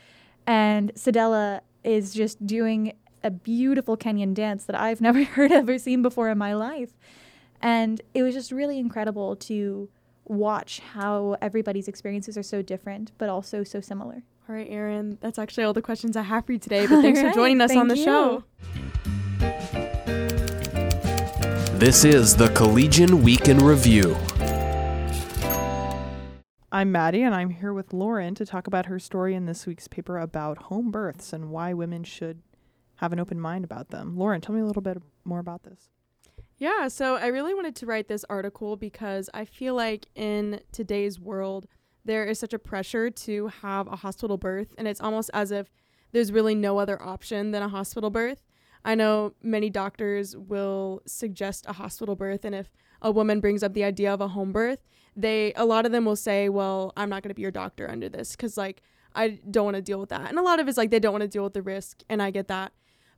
and 0.47 0.95
Sedella 0.95 1.61
is 1.83 2.13
just 2.13 2.47
doing 2.47 2.93
a 3.23 3.31
beautiful 3.31 3.97
Kenyan 3.97 4.35
dance 4.35 4.65
that 4.65 4.79
I've 4.79 5.01
never 5.09 5.25
heard 5.25 5.53
of 5.53 5.69
or 5.69 5.79
seen 5.79 6.03
before 6.03 6.29
in 6.29 6.39
my 6.39 6.55
life. 6.55 6.97
And 7.63 8.01
it 8.15 8.23
was 8.23 8.35
just 8.35 8.53
really 8.53 8.79
incredible 8.79 9.37
to 9.37 9.89
watch 10.25 10.81
how 10.95 11.37
everybody's 11.43 11.89
experiences 11.89 12.39
are 12.39 12.43
so 12.43 12.63
different, 12.63 13.13
but 13.19 13.29
also 13.29 13.65
so 13.65 13.81
similar. 13.81 14.23
All 14.49 14.55
right, 14.55 14.67
Erin, 14.71 15.19
that's 15.21 15.39
actually 15.39 15.65
all 15.65 15.73
the 15.73 15.83
questions 15.83 16.17
I 16.17 16.23
have 16.23 16.47
for 16.47 16.53
you 16.53 16.59
today, 16.59 16.87
but 16.87 17.01
thanks 17.03 17.21
All 17.21 17.29
for 17.29 17.35
joining 17.35 17.61
us 17.61 17.75
on 17.77 17.89
the 17.89 17.95
thank 17.95 18.07
show. 18.07 18.45
This 21.79 22.05
is 22.05 22.37
the 22.37 22.49
Collegian 22.51 23.23
Week 23.23 23.49
in 23.49 23.59
Review. 23.59 24.17
I'm 26.73 26.93
Maddie, 26.93 27.23
and 27.23 27.35
I'm 27.35 27.51
here 27.51 27.73
with 27.73 27.93
Lauren 27.93 28.35
to 28.37 28.47
talk 28.47 28.67
about 28.67 28.87
her 28.87 28.99
story 28.99 29.35
in 29.35 29.47
this 29.47 29.67
week's 29.67 29.89
paper 29.89 30.19
about 30.19 30.59
home 30.65 30.91
births 30.91 31.33
and 31.33 31.51
why 31.51 31.73
women 31.73 32.05
should 32.05 32.43
have 33.01 33.15
an 33.15 33.19
open 33.19 33.41
mind 33.41 33.65
about 33.65 33.89
them. 33.89 34.15
Lauren, 34.15 34.43
tell 34.43 34.55
me 34.55 34.61
a 34.61 34.67
little 34.67 34.83
bit 34.83 34.99
more 35.25 35.39
about 35.39 35.63
this. 35.63 35.89
Yeah, 36.59 36.89
so 36.89 37.17
I 37.17 37.29
really 37.29 37.55
wanted 37.55 37.75
to 37.77 37.87
write 37.87 38.09
this 38.09 38.27
article 38.29 38.77
because 38.77 39.31
I 39.33 39.47
feel 39.47 39.75
like 39.75 40.09
in 40.15 40.61
today's 40.71 41.19
world, 41.19 41.67
there 42.05 42.27
is 42.27 42.39
such 42.39 42.53
a 42.53 42.59
pressure 42.59 43.09
to 43.09 43.49
have 43.63 43.87
a 43.87 43.97
hospital 43.97 44.37
birth, 44.37 44.75
and 44.77 44.87
it's 44.87 45.01
almost 45.01 45.31
as 45.33 45.51
if 45.51 45.73
there's 46.13 46.31
really 46.31 46.55
no 46.55 46.77
other 46.77 47.03
option 47.03 47.53
than 47.53 47.63
a 47.63 47.71
hospital 47.71 48.11
birth. 48.11 48.43
I 48.85 48.95
know 48.95 49.33
many 49.43 49.71
doctors 49.71 50.37
will 50.37 51.01
suggest 51.07 51.65
a 51.67 51.73
hospital 51.73 52.17
birth, 52.17 52.45
and 52.45 52.55
if 52.55 52.71
a 53.01 53.11
woman 53.11 53.41
brings 53.41 53.63
up 53.63 53.73
the 53.73 53.85
idea 53.85 54.13
of 54.13 54.21
a 54.21 54.29
home 54.29 54.53
birth, 54.53 54.81
they 55.17 55.55
a 55.57 55.65
lot 55.65 55.87
of 55.87 55.93
them 55.93 56.05
will 56.05 56.17
say, 56.17 56.51
"Well, 56.51 56.93
I'm 56.99 57.09
not 57.09 57.23
going 57.23 57.31
to 57.31 57.35
be 57.35 57.43
your 57.43 57.51
doctor 57.51 57.91
under 57.91 58.11
this 58.11 58.33
because 58.33 58.59
like 58.59 58.83
I 59.15 59.41
don't 59.51 59.65
want 59.65 59.77
to 59.77 59.83
deal 59.83 60.01
with 60.01 60.11
that." 60.11 60.29
And 60.29 60.39
a 60.39 60.43
lot 60.43 60.61
of 60.61 60.69
it's 60.69 60.77
like 60.77 60.91
they 60.91 61.01
don't 61.01 61.13
want 61.13 61.23
to 61.23 61.29
deal 61.29 61.45
with 61.45 61.55
the 61.55 61.63
risk, 61.63 62.03
and 62.11 62.23
I 62.23 62.31
get 62.31 62.49
that. 62.49 62.73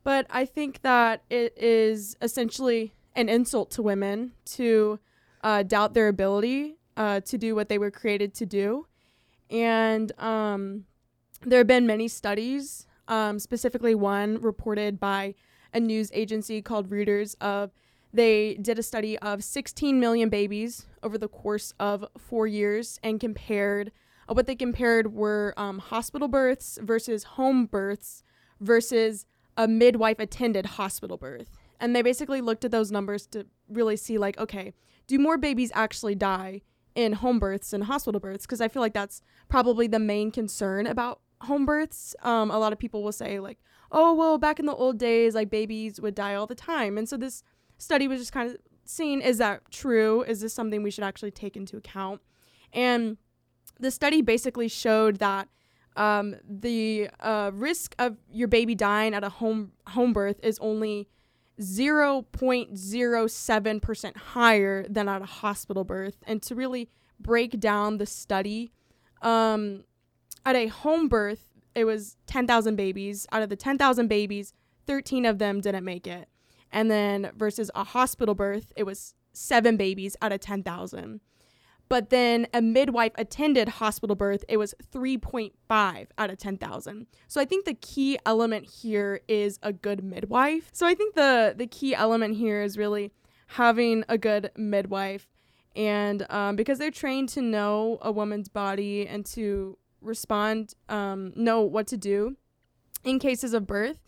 But 0.05 0.27
I 0.31 0.45
think 0.45 0.83
that 0.83 1.23
it 1.31 1.57
is 1.57 2.17
essentially 2.21 2.93
an 3.15 3.29
insult 3.29 3.71
to 3.73 3.83
women 3.83 4.33
to 4.47 4.99
uh, 5.43 5.63
doubt 5.63 5.95
their 5.95 6.09
ability 6.09 6.77
uh, 6.97 7.21
to 7.21 7.39
do 7.39 7.55
what 7.55 7.69
they 7.69 7.79
were 7.79 7.91
created 7.91 8.35
to 8.35 8.47
do. 8.47 8.87
And 9.51 10.13
um, 10.19 10.85
there 11.43 11.59
have 11.59 11.67
been 11.67 11.87
many 11.87 12.09
studies, 12.09 12.87
um, 13.09 13.39
specifically 13.39 13.95
one 13.95 14.41
reported 14.41 14.99
by 14.99 15.35
a 15.75 15.81
news 15.81 16.11
agency 16.15 16.63
called 16.63 16.91
Reuters 16.91 17.35
of 17.41 17.71
they 18.13 18.55
did 18.55 18.79
a 18.79 18.83
study 18.83 19.19
of 19.21 19.43
16 19.43 19.99
million 19.99 20.29
babies 20.29 20.87
over 21.03 21.17
the 21.17 21.29
course 21.29 21.73
of 21.81 22.05
four 22.19 22.47
years 22.47 23.01
and 23.03 23.19
compared 23.19 23.91
uh, 24.29 24.35
what 24.35 24.47
they 24.47 24.55
compared 24.55 25.15
were 25.15 25.55
um, 25.57 25.79
hospital 25.79 26.29
births 26.29 26.79
versus 26.83 27.25
home 27.25 27.65
births 27.65 28.23
versus 28.61 29.27
a 29.57 29.69
midwife 29.69 30.19
attended 30.19 30.67
hospital 30.67 31.17
birth. 31.17 31.51
And 31.81 31.95
they 31.97 32.03
basically 32.03 32.41
looked 32.41 32.65
at 32.65 32.71
those 32.71 32.93
numbers 32.93 33.27
to 33.29 33.47
really 33.69 33.97
see, 33.97 34.19
like, 34.19 34.39
okay, 34.39 34.73
do 35.07 35.19
more 35.19 35.37
babies 35.37 35.73
actually 35.75 36.15
die 36.15 36.63
in 36.95 37.15
home 37.15 37.39
births 37.39 37.73
and 37.73 37.85
hospital 37.85 38.21
births? 38.21 38.47
Because 38.47 38.61
I 38.61 38.69
feel 38.69 38.83
like 38.83 38.95
that's 38.95 39.21
probably 39.49 39.87
the 39.87 39.99
main 39.99 40.31
concern 40.31 40.87
about 40.87 41.21
home 41.43 41.67
births. 41.67 42.15
Um, 42.23 42.51
a 42.51 42.59
lot 42.59 42.73
of 42.73 42.79
people 42.79 43.03
will 43.03 43.13
say, 43.13 43.41
like, 43.41 43.59
oh, 43.91 44.15
well, 44.15 44.39
back 44.39 44.59
in 44.59 44.67
the 44.67 44.75
old 44.75 44.99
days, 44.99 45.35
like 45.35 45.51
babies 45.51 46.01
would 46.01 46.15
die 46.15 46.35
all 46.35 46.47
the 46.47 46.55
time. 46.55 46.97
And 46.97 47.09
so 47.09 47.17
this 47.17 47.43
study 47.79 48.09
was 48.09 48.21
just 48.21 48.33
kind 48.33 48.51
of 48.51 48.57
seeing 48.85 49.21
is 49.21 49.39
that 49.39 49.71
true? 49.71 50.23
Is 50.23 50.41
this 50.41 50.55
something 50.55 50.83
we 50.83 50.91
should 50.91 51.05
actually 51.05 51.31
take 51.31 51.57
into 51.57 51.77
account? 51.77 52.21
And 52.73 53.19
the 53.79 53.91
study 53.91 54.23
basically 54.23 54.69
showed 54.69 55.17
that 55.17 55.49
um, 55.97 56.37
the 56.49 57.11
uh, 57.21 57.51
risk 57.53 57.95
of 57.99 58.17
your 58.31 58.49
baby 58.49 58.75
dying 58.75 59.13
at 59.15 59.25
a 59.25 59.29
home 59.29 59.73
home 59.89 60.13
birth 60.13 60.41
is 60.43 60.59
only 60.61 61.09
0.07% 61.61 64.17
higher 64.17 64.87
than 64.89 65.09
at 65.09 65.23
a 65.23 65.27
hospital 65.27 65.85
birth. 65.85 66.17
And 66.27 66.43
to 66.43 66.55
really 66.55 66.89
break 67.21 67.61
down 67.61 67.99
the 67.99 68.07
study, 68.07 68.73
um, 69.21 69.85
at 70.45 70.57
a 70.57 70.69
home 70.69 71.09
birth, 71.09 71.51
it 71.75 71.85
was 71.85 72.17
10,000 72.27 72.77
babies. 72.77 73.27
Out 73.33 73.43
of 73.43 73.49
the 73.49 73.57
10,000 73.57 74.09
babies, 74.09 74.53
13 74.87 75.25
of 75.25 75.39
them 75.39 75.61
didn't 75.61 75.85
make 75.85 76.07
it. 76.07 76.29
And 76.73 76.91
then 76.91 77.31
versus 77.37 77.71
a 77.75 77.85
hospital 77.85 78.35
birth, 78.35 78.73
it 78.77 78.85
was 78.85 79.15
seven 79.33 79.77
babies 79.77 80.17
out 80.21 80.33
of 80.33 80.41
10,000 80.41 81.21
but 81.93 82.09
then 82.09 82.47
a 82.55 82.63
midwife 82.63 83.13
attended 83.17 83.69
hospital 83.69 84.17
birth. 84.17 84.47
It 84.49 84.57
was 84.57 84.75
3.5 84.95 86.07
out 86.17 86.31
of 86.31 86.39
10,000 86.39 87.07
so 87.29 87.39
i 87.39 87.45
think 87.45 87.67
the 87.67 87.75
key 87.75 88.19
element 88.25 88.67
here 88.67 89.21
is 89.29 89.59
a 89.63 89.75
good 89.75 90.03
midwife. 90.03 90.71
So 90.73 90.87
i 90.87 90.95
think 90.95 91.15
the 91.15 91.55
the 91.55 91.67
key 91.67 91.95
element 91.95 92.37
here 92.37 92.63
is 92.63 92.79
really 92.79 93.13
having 93.59 94.05
a 94.09 94.17
good 94.17 94.51
midwife 94.57 95.29
and 95.77 96.25
um, 96.31 96.57
because 96.57 96.79
they're 96.79 96.91
trained 96.91 97.29
to 97.31 97.43
know 97.43 97.99
a 98.01 98.11
woman's 98.11 98.49
body 98.49 99.07
and 99.07 99.27
to 99.27 99.77
respond 100.01 100.75
um, 100.89 101.35
know 101.37 101.61
what 101.61 101.87
to 101.89 101.99
do 101.99 102.37
in 103.05 103.19
cases 103.19 103.53
of 103.53 103.67
birth 103.67 103.99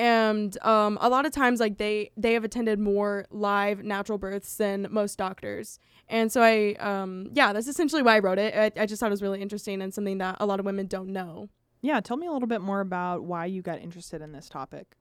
and 0.00 0.56
um, 0.62 0.96
a 1.02 1.10
lot 1.10 1.26
of 1.26 1.32
times 1.32 1.60
like 1.60 1.76
they 1.76 2.10
they 2.16 2.32
have 2.32 2.42
attended 2.42 2.78
more 2.78 3.26
live 3.30 3.84
natural 3.84 4.16
births 4.16 4.56
than 4.56 4.86
most 4.90 5.18
doctors. 5.18 5.78
And 6.08 6.32
so 6.32 6.40
i 6.42 6.74
um, 6.80 7.28
yeah 7.34 7.52
that's 7.52 7.68
essentially 7.68 8.02
why 8.02 8.16
i 8.16 8.18
wrote 8.18 8.38
it. 8.38 8.54
I, 8.54 8.82
I 8.82 8.86
just 8.86 8.98
thought 8.98 9.08
it 9.08 9.10
was 9.10 9.22
really 9.22 9.42
interesting 9.42 9.82
and 9.82 9.92
something 9.92 10.16
that 10.18 10.38
a 10.40 10.46
lot 10.46 10.58
of 10.58 10.64
women 10.64 10.86
don't 10.86 11.10
know. 11.10 11.50
Yeah, 11.82 12.00
tell 12.00 12.16
me 12.16 12.26
a 12.26 12.32
little 12.32 12.48
bit 12.48 12.62
more 12.62 12.80
about 12.80 13.24
why 13.24 13.44
you 13.44 13.60
got 13.60 13.78
interested 13.78 14.22
in 14.22 14.32
this 14.32 14.48
topic. 14.48 14.96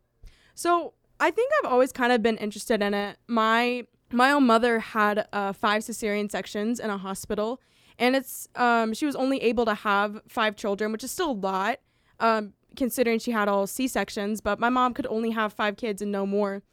so 0.53 0.93
i 1.21 1.29
think 1.31 1.51
i've 1.55 1.71
always 1.73 1.91
kind 1.91 2.11
of 2.13 2.21
been 2.21 2.37
interested 2.37 2.81
in 2.81 2.93
it. 2.93 3.17
My 3.27 3.85
my 4.11 4.31
own 4.31 4.45
mother 4.45 4.79
had 4.79 5.27
uh, 5.31 5.53
five 5.53 5.83
cesarean 5.83 6.29
sections 6.31 6.79
in 6.79 6.89
a 6.89 6.97
hospital, 6.97 7.61
and 7.97 8.15
it's 8.15 8.49
um, 8.55 8.93
she 8.93 9.05
was 9.05 9.15
only 9.15 9.41
able 9.43 9.65
to 9.65 9.75
have 9.75 10.21
five 10.27 10.55
children, 10.55 10.91
which 10.91 11.03
is 11.03 11.11
still 11.11 11.31
a 11.31 11.39
lot, 11.51 11.79
um, 12.19 12.53
considering 12.75 13.19
she 13.19 13.31
had 13.31 13.47
all 13.47 13.67
C 13.67 13.87
sections. 13.87 14.41
But 14.41 14.59
my 14.59 14.69
mom 14.69 14.93
could 14.93 15.07
only 15.07 15.31
have 15.31 15.53
five 15.53 15.77
kids 15.77 16.01
and 16.01 16.11
no 16.11 16.25
more. 16.25 16.63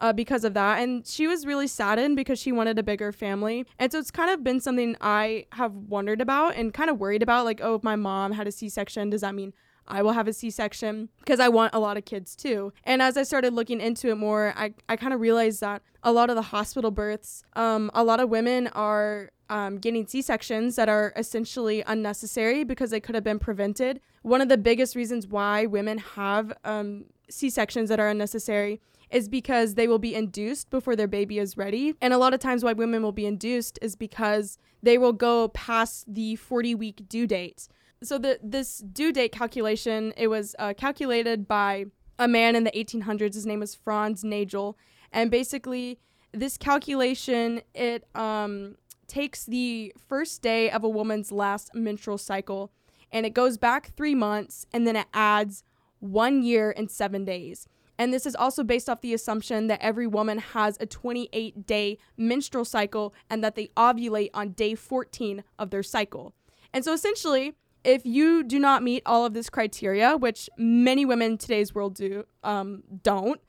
Uh, 0.00 0.12
because 0.12 0.44
of 0.44 0.54
that. 0.54 0.82
And 0.82 1.06
she 1.06 1.28
was 1.28 1.46
really 1.46 1.68
saddened 1.68 2.16
because 2.16 2.38
she 2.38 2.50
wanted 2.50 2.78
a 2.80 2.82
bigger 2.82 3.12
family. 3.12 3.64
And 3.78 3.92
so 3.92 3.98
it's 3.98 4.10
kind 4.10 4.28
of 4.28 4.42
been 4.42 4.60
something 4.60 4.96
I 5.00 5.46
have 5.52 5.72
wondered 5.72 6.20
about 6.20 6.56
and 6.56 6.74
kind 6.74 6.90
of 6.90 6.98
worried 6.98 7.22
about 7.22 7.44
like, 7.44 7.60
oh, 7.62 7.76
if 7.76 7.84
my 7.84 7.94
mom 7.94 8.32
had 8.32 8.48
a 8.48 8.52
C 8.52 8.68
section, 8.68 9.08
does 9.08 9.20
that 9.20 9.36
mean 9.36 9.54
I 9.86 10.02
will 10.02 10.12
have 10.12 10.26
a 10.26 10.32
C 10.32 10.50
section? 10.50 11.10
Because 11.20 11.38
I 11.38 11.48
want 11.48 11.74
a 11.74 11.78
lot 11.78 11.96
of 11.96 12.04
kids 12.04 12.34
too. 12.34 12.72
And 12.82 13.00
as 13.00 13.16
I 13.16 13.22
started 13.22 13.54
looking 13.54 13.80
into 13.80 14.08
it 14.08 14.16
more, 14.16 14.52
I, 14.56 14.74
I 14.88 14.96
kind 14.96 15.14
of 15.14 15.20
realized 15.20 15.60
that 15.60 15.80
a 16.02 16.10
lot 16.12 16.28
of 16.28 16.34
the 16.36 16.42
hospital 16.42 16.90
births, 16.90 17.44
um, 17.54 17.90
a 17.94 18.02
lot 18.02 18.18
of 18.18 18.28
women 18.28 18.66
are 18.68 19.30
um, 19.48 19.78
getting 19.78 20.06
C 20.06 20.22
sections 20.22 20.76
that 20.76 20.88
are 20.88 21.12
essentially 21.16 21.82
unnecessary 21.86 22.64
because 22.64 22.90
they 22.90 23.00
could 23.00 23.14
have 23.14 23.24
been 23.24 23.38
prevented. 23.38 24.00
One 24.22 24.40
of 24.40 24.48
the 24.48 24.58
biggest 24.58 24.96
reasons 24.96 25.26
why 25.26 25.66
women 25.66 25.98
have 25.98 26.52
um, 26.64 27.06
C 27.28 27.50
sections 27.50 27.88
that 27.88 28.00
are 28.00 28.08
unnecessary 28.08 28.80
is 29.10 29.28
because 29.28 29.74
they 29.74 29.86
will 29.86 29.98
be 29.98 30.14
induced 30.14 30.70
before 30.70 30.96
their 30.96 31.06
baby 31.06 31.38
is 31.38 31.56
ready. 31.56 31.94
And 32.00 32.12
a 32.12 32.18
lot 32.18 32.34
of 32.34 32.40
times, 32.40 32.64
why 32.64 32.72
women 32.72 33.02
will 33.02 33.12
be 33.12 33.26
induced 33.26 33.78
is 33.80 33.96
because 33.96 34.58
they 34.82 34.98
will 34.98 35.12
go 35.12 35.48
past 35.48 36.12
the 36.12 36.36
40 36.36 36.74
week 36.74 37.08
due 37.08 37.26
date. 37.26 37.68
So, 38.02 38.18
the, 38.18 38.38
this 38.42 38.78
due 38.78 39.12
date 39.12 39.32
calculation, 39.32 40.12
it 40.16 40.28
was 40.28 40.56
uh, 40.58 40.74
calculated 40.76 41.46
by 41.46 41.86
a 42.18 42.28
man 42.28 42.56
in 42.56 42.64
the 42.64 42.72
1800s. 42.72 43.34
His 43.34 43.46
name 43.46 43.60
was 43.60 43.74
Franz 43.74 44.24
Naegele. 44.24 44.74
And 45.12 45.30
basically, 45.30 45.98
this 46.32 46.56
calculation, 46.56 47.62
it 47.74 48.06
um, 48.14 48.76
takes 49.14 49.44
the 49.44 49.94
first 49.96 50.42
day 50.42 50.68
of 50.68 50.82
a 50.82 50.88
woman's 50.88 51.30
last 51.30 51.72
menstrual 51.72 52.18
cycle 52.18 52.72
and 53.12 53.24
it 53.24 53.30
goes 53.30 53.56
back 53.56 53.94
three 53.96 54.14
months 54.14 54.66
and 54.72 54.88
then 54.88 54.96
it 54.96 55.06
adds 55.14 55.62
one 56.00 56.42
year 56.42 56.74
and 56.76 56.90
seven 56.90 57.24
days. 57.24 57.68
And 57.96 58.12
this 58.12 58.26
is 58.26 58.34
also 58.34 58.64
based 58.64 58.88
off 58.88 59.02
the 59.02 59.14
assumption 59.14 59.68
that 59.68 59.80
every 59.80 60.08
woman 60.08 60.38
has 60.38 60.76
a 60.80 60.86
28 60.86 61.64
day 61.64 61.96
menstrual 62.16 62.64
cycle 62.64 63.14
and 63.30 63.44
that 63.44 63.54
they 63.54 63.68
ovulate 63.76 64.30
on 64.34 64.50
day 64.50 64.74
14 64.74 65.44
of 65.60 65.70
their 65.70 65.84
cycle. 65.84 66.34
And 66.72 66.84
so 66.84 66.92
essentially, 66.92 67.54
if 67.84 68.04
you 68.04 68.42
do 68.42 68.58
not 68.58 68.82
meet 68.82 69.04
all 69.06 69.24
of 69.24 69.32
this 69.32 69.48
criteria, 69.48 70.16
which 70.16 70.50
many 70.58 71.04
women 71.04 71.32
in 71.32 71.38
today's 71.38 71.72
world 71.72 71.94
do, 71.94 72.24
um, 72.42 72.82
don't, 73.04 73.40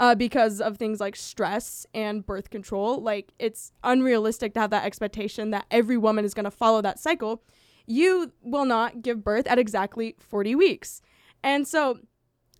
uh, 0.00 0.14
because 0.14 0.60
of 0.60 0.76
things 0.76 1.00
like 1.00 1.16
stress 1.16 1.86
and 1.94 2.26
birth 2.26 2.50
control, 2.50 3.00
like 3.00 3.32
it's 3.38 3.72
unrealistic 3.82 4.54
to 4.54 4.60
have 4.60 4.70
that 4.70 4.84
expectation 4.84 5.50
that 5.50 5.66
every 5.70 5.96
woman 5.96 6.24
is 6.24 6.34
going 6.34 6.44
to 6.44 6.50
follow 6.50 6.82
that 6.82 6.98
cycle. 6.98 7.42
You 7.86 8.32
will 8.42 8.64
not 8.64 9.02
give 9.02 9.22
birth 9.22 9.46
at 9.46 9.58
exactly 9.58 10.16
40 10.18 10.54
weeks. 10.54 11.00
And 11.42 11.68
so 11.68 11.98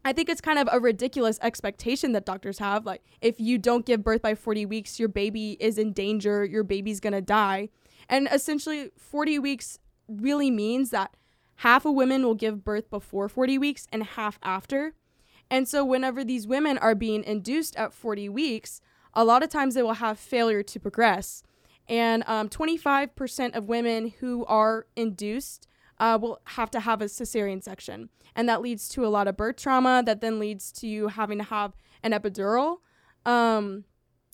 I 0.04 0.12
think 0.12 0.28
it's 0.28 0.40
kind 0.40 0.58
of 0.58 0.68
a 0.70 0.78
ridiculous 0.78 1.38
expectation 1.40 2.12
that 2.12 2.26
doctors 2.26 2.58
have. 2.58 2.84
Like, 2.84 3.02
if 3.22 3.40
you 3.40 3.58
don't 3.58 3.86
give 3.86 4.04
birth 4.04 4.20
by 4.20 4.34
40 4.34 4.66
weeks, 4.66 5.00
your 5.00 5.08
baby 5.08 5.56
is 5.58 5.78
in 5.78 5.92
danger, 5.92 6.44
your 6.44 6.62
baby's 6.62 7.00
gonna 7.00 7.22
die. 7.22 7.70
And 8.08 8.28
essentially, 8.30 8.90
40 8.98 9.38
weeks 9.38 9.78
really 10.06 10.50
means 10.50 10.90
that 10.90 11.16
half 11.56 11.86
of 11.86 11.94
women 11.94 12.22
will 12.22 12.34
give 12.34 12.64
birth 12.64 12.90
before 12.90 13.30
40 13.30 13.56
weeks 13.56 13.86
and 13.90 14.02
half 14.02 14.38
after. 14.42 14.94
And 15.50 15.68
so, 15.68 15.84
whenever 15.84 16.24
these 16.24 16.46
women 16.46 16.78
are 16.78 16.94
being 16.94 17.22
induced 17.24 17.76
at 17.76 17.92
40 17.92 18.28
weeks, 18.28 18.80
a 19.12 19.24
lot 19.24 19.42
of 19.42 19.48
times 19.48 19.74
they 19.74 19.82
will 19.82 19.94
have 19.94 20.18
failure 20.18 20.62
to 20.62 20.80
progress. 20.80 21.42
And 21.88 22.24
um, 22.26 22.48
25% 22.48 23.54
of 23.54 23.68
women 23.68 24.14
who 24.20 24.44
are 24.46 24.86
induced 24.96 25.68
uh, 25.98 26.18
will 26.20 26.40
have 26.44 26.70
to 26.72 26.80
have 26.80 27.02
a 27.02 27.06
cesarean 27.06 27.62
section. 27.62 28.08
And 28.34 28.48
that 28.48 28.62
leads 28.62 28.88
to 28.90 29.06
a 29.06 29.08
lot 29.08 29.28
of 29.28 29.36
birth 29.36 29.56
trauma, 29.56 30.02
that 30.06 30.20
then 30.20 30.38
leads 30.38 30.72
to 30.72 30.86
you 30.86 31.08
having 31.08 31.38
to 31.38 31.44
have 31.44 31.76
an 32.02 32.12
epidural. 32.12 32.78
Um, 33.26 33.84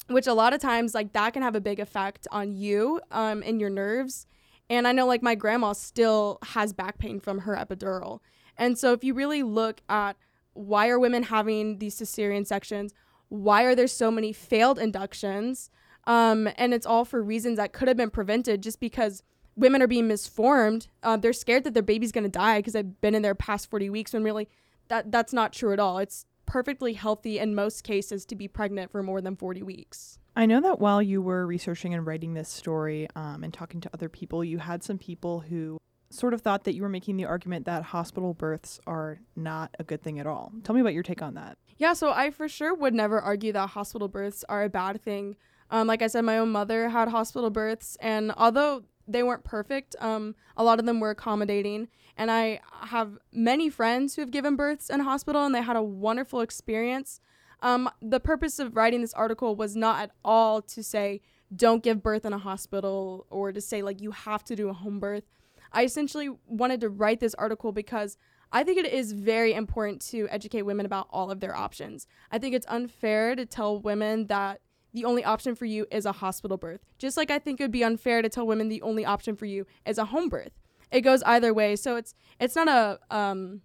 which 0.09 0.27
a 0.27 0.35
lot 0.35 0.53
of 0.53 0.61
times 0.61 0.95
like 0.95 1.13
that 1.13 1.33
can 1.33 1.43
have 1.43 1.55
a 1.55 1.61
big 1.61 1.79
effect 1.79 2.27
on 2.33 2.53
you 2.53 3.01
um, 3.11 3.43
and 3.45 3.61
your 3.61 3.71
nerves 3.71 4.27
and 4.69 4.89
i 4.89 4.93
know 4.93 5.07
like 5.07 5.23
my 5.23 5.35
grandma 5.35 5.73
still 5.73 6.39
has 6.43 6.73
back 6.73 6.99
pain 6.99 7.21
from 7.21 7.41
her 7.41 7.55
epidural 7.55 8.21
and 8.57 8.77
so 8.79 8.93
if 8.93 9.05
you 9.05 9.15
really 9.15 9.43
look 9.43 9.81
at 9.89 10.17
why 10.61 10.89
are 10.89 10.99
women 10.99 11.25
having 11.25 11.79
these 11.79 11.97
cesarean 11.97 12.47
sections 12.47 12.93
why 13.29 13.63
are 13.63 13.75
there 13.75 13.87
so 13.87 14.11
many 14.11 14.33
failed 14.33 14.79
inductions 14.79 15.71
um, 16.05 16.49
and 16.57 16.73
it's 16.75 16.87
all 16.87 17.05
for 17.05 17.23
reasons 17.23 17.57
that 17.59 17.73
could 17.73 17.89
have 17.89 17.97
been 17.97 18.11
prevented 18.11 18.63
just 18.63 18.81
because 18.81 19.23
women 19.57 19.83
are 19.83 19.87
being 19.87 20.09
misformed. 20.09 20.89
Uh, 21.03 21.17
they're 21.17 21.33
scared 21.33 21.65
that 21.65 21.75
their 21.75 21.83
baby's 21.83 22.13
going 22.13 22.25
to 22.25 22.31
die 22.31 22.59
because 22.59 22.73
they've 22.73 23.01
been 23.01 23.15
in 23.15 23.23
their 23.23 23.35
past 23.35 23.71
40 23.71 23.91
weeks 23.91 24.13
when 24.13 24.25
really 24.25 24.49
that 24.89 25.13
that's 25.13 25.33
not 25.33 25.53
true 25.53 25.73
at 25.73 25.79
all. 25.79 25.99
It's 25.99 26.25
perfectly 26.47 26.95
healthy 26.95 27.39
in 27.39 27.55
most 27.55 27.85
cases 27.85 28.25
to 28.27 28.35
be 28.35 28.49
pregnant 28.49 28.91
for 28.91 29.03
more 29.03 29.21
than 29.21 29.37
40 29.37 29.63
weeks. 29.63 30.19
I 30.35 30.47
know 30.47 30.61
that 30.61 30.81
while 30.81 31.03
you 31.03 31.21
were 31.23 31.47
researching 31.47 31.93
and 31.95 32.07
writing 32.07 32.35
this 32.35 32.49
story 32.49 33.09
um, 33.15 33.45
and 33.45 33.53
talking 33.53 33.81
to 33.83 33.91
other 33.93 34.09
people, 34.09 34.43
you 34.43 34.59
had 34.59 34.83
some 34.83 34.99
people 34.99 35.41
who 35.41 35.79
sort 36.11 36.35
of 36.35 36.43
thought 36.43 36.65
that 36.65 36.75
you 36.75 36.83
were 36.83 36.89
making 36.89 37.17
the 37.17 37.25
argument 37.25 37.67
that 37.67 37.85
hospital 37.85 38.35
births 38.35 38.81
are 38.87 39.21
not 39.37 39.75
a 39.79 39.85
good 39.85 40.03
thing 40.03 40.19
at 40.19 40.27
all. 40.27 40.53
Tell 40.65 40.75
me 40.75 40.81
about 40.81 40.95
your 40.95 41.03
take 41.03 41.23
on 41.23 41.35
that. 41.35 41.57
Yeah, 41.79 41.93
so 41.93 42.11
I 42.11 42.31
for 42.31 42.49
sure 42.49 42.75
would 42.75 42.95
never 42.95 43.21
argue 43.21 43.53
that 43.53 43.71
hospital 43.71 44.09
births 44.09 44.45
are 44.49 44.65
a 44.65 44.69
bad 44.69 45.01
thing. 45.03 45.37
Um, 45.71 45.87
like 45.87 46.03
I 46.03 46.09
said, 46.09 46.23
my 46.23 46.39
own 46.39 46.51
mother 46.51 46.89
had 46.89 47.09
hospital 47.09 47.49
births, 47.49 47.97
and 48.01 48.33
although 48.37 48.83
they 49.11 49.23
weren't 49.23 49.45
perfect. 49.45 49.97
Um, 49.99 50.35
a 50.57 50.65
lot 50.65 50.79
of 50.79 50.87
them 50.87 51.01
were 51.01 51.11
accommodating, 51.11 51.89
and 52.17 52.31
I 52.31 52.61
have 52.71 53.19
many 53.33 53.69
friends 53.69 54.15
who 54.15 54.23
have 54.23 54.31
given 54.31 54.57
births 54.57 54.89
in 54.89 55.01
hospital, 55.01 55.45
and 55.45 55.55
they 55.55 55.63
had 55.63 55.77
a 55.77 55.83
wonderful 55.83 56.41
experience. 56.41 57.21
Um, 57.63 57.91
the 58.01 58.21
purpose 58.21 58.59
of 58.59 58.77
writing 58.77 59.01
this 59.01 59.13
article 59.15 59.57
was 59.57 59.77
not 59.77 60.01
at 60.01 60.11
all 60.25 60.63
to 60.63 60.83
say 60.83 61.21
don't 61.55 61.83
give 61.83 62.03
birth 62.03 62.25
in 62.25 62.33
a 62.33 62.39
hospital 62.39 63.27
or 63.29 63.53
to 63.53 63.61
say 63.61 63.83
like 63.83 64.01
you 64.01 64.13
have 64.13 64.45
to 64.45 64.57
do 64.57 64.69
a 64.69 64.73
home 64.73 65.01
birth. 65.01 65.25
I 65.73 65.85
essentially 65.85 66.31
wanted 66.47 66.81
to 66.81 66.89
write 66.89 67.21
this 67.21 67.35
article 67.35 67.73
because 67.73 68.17
I 68.53 68.65
think 68.65 68.79
it 68.79 68.93
is 68.93 69.13
very 69.13 69.53
important 69.55 70.01
to 70.09 70.27
educate 70.31 70.63
women 70.63 70.87
about 70.87 71.09
all 71.11 71.31
of 71.31 71.41
their 71.41 71.55
options. 71.55 72.07
I 72.33 72.39
think 72.39 72.55
it's 72.55 72.67
unfair 72.69 73.37
to 73.37 73.47
tell 73.47 73.79
women 73.79 74.27
that 74.27 74.61
the 74.93 75.05
only 75.05 75.25
option 75.25 75.55
for 75.55 75.67
you 75.67 75.87
is 75.91 76.05
a 76.05 76.13
hospital 76.13 76.57
birth. 76.57 76.81
Just 76.99 77.17
like 77.17 77.31
I 77.31 77.39
think 77.39 77.61
it 77.61 77.65
would 77.65 77.71
be 77.71 77.85
unfair 77.85 78.23
to 78.23 78.29
tell 78.29 78.47
women 78.47 78.69
the 78.69 78.83
only 78.83 79.05
option 79.05 79.37
for 79.37 79.47
you 79.47 79.67
is 79.87 79.99
a 79.99 80.07
home 80.07 80.29
birth. 80.29 80.53
It 80.91 81.03
goes 81.03 81.23
either 81.23 81.55
way. 81.55 81.77
So 81.77 81.97
it's 81.97 82.15
it's 82.41 82.57
not 82.57 82.69
a 82.69 82.99
um 83.15 83.63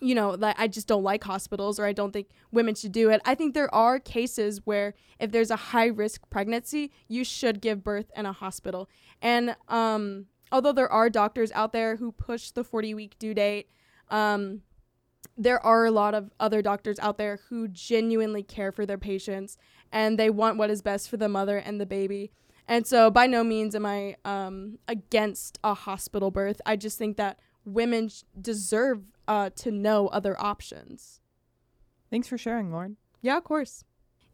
you 0.00 0.14
know, 0.14 0.36
that 0.36 0.54
I 0.58 0.68
just 0.68 0.86
don't 0.86 1.02
like 1.02 1.24
hospitals 1.24 1.80
or 1.80 1.84
I 1.84 1.92
don't 1.92 2.12
think 2.12 2.28
women 2.52 2.76
should 2.76 2.92
do 2.92 3.10
it. 3.10 3.20
I 3.24 3.34
think 3.34 3.54
there 3.54 3.74
are 3.74 3.98
cases 3.98 4.60
where 4.64 4.94
if 5.18 5.32
there's 5.32 5.50
a 5.50 5.56
high 5.56 5.86
risk 5.86 6.28
pregnancy, 6.30 6.92
you 7.08 7.24
should 7.24 7.60
give 7.60 7.82
birth 7.82 8.10
in 8.14 8.24
a 8.24 8.32
hospital. 8.32 8.88
And 9.22 9.56
um 9.68 10.26
although 10.52 10.72
there 10.72 10.90
are 10.90 11.10
doctors 11.10 11.52
out 11.52 11.72
there 11.72 11.96
who 11.96 12.12
push 12.12 12.50
the 12.50 12.64
40 12.64 12.94
week 12.94 13.18
due 13.18 13.34
date, 13.34 13.70
um 14.10 14.62
there 15.36 15.64
are 15.64 15.86
a 15.86 15.90
lot 15.90 16.14
of 16.14 16.30
other 16.40 16.60
doctors 16.62 16.98
out 16.98 17.16
there 17.16 17.38
who 17.48 17.68
genuinely 17.68 18.42
care 18.42 18.72
for 18.72 18.84
their 18.84 18.98
patients 18.98 19.56
and 19.92 20.18
they 20.18 20.30
want 20.30 20.58
what 20.58 20.70
is 20.70 20.82
best 20.82 21.08
for 21.08 21.16
the 21.16 21.28
mother 21.28 21.56
and 21.56 21.80
the 21.80 21.86
baby. 21.86 22.32
And 22.66 22.86
so, 22.86 23.10
by 23.10 23.26
no 23.26 23.42
means 23.42 23.74
am 23.74 23.86
I 23.86 24.16
um, 24.24 24.78
against 24.86 25.58
a 25.64 25.72
hospital 25.72 26.30
birth. 26.30 26.60
I 26.66 26.76
just 26.76 26.98
think 26.98 27.16
that 27.16 27.38
women 27.64 28.08
sh- 28.08 28.24
deserve 28.38 29.04
uh, 29.26 29.50
to 29.56 29.70
know 29.70 30.08
other 30.08 30.38
options. 30.38 31.20
Thanks 32.10 32.28
for 32.28 32.36
sharing, 32.36 32.70
Lauren. 32.70 32.96
Yeah, 33.22 33.38
of 33.38 33.44
course. 33.44 33.84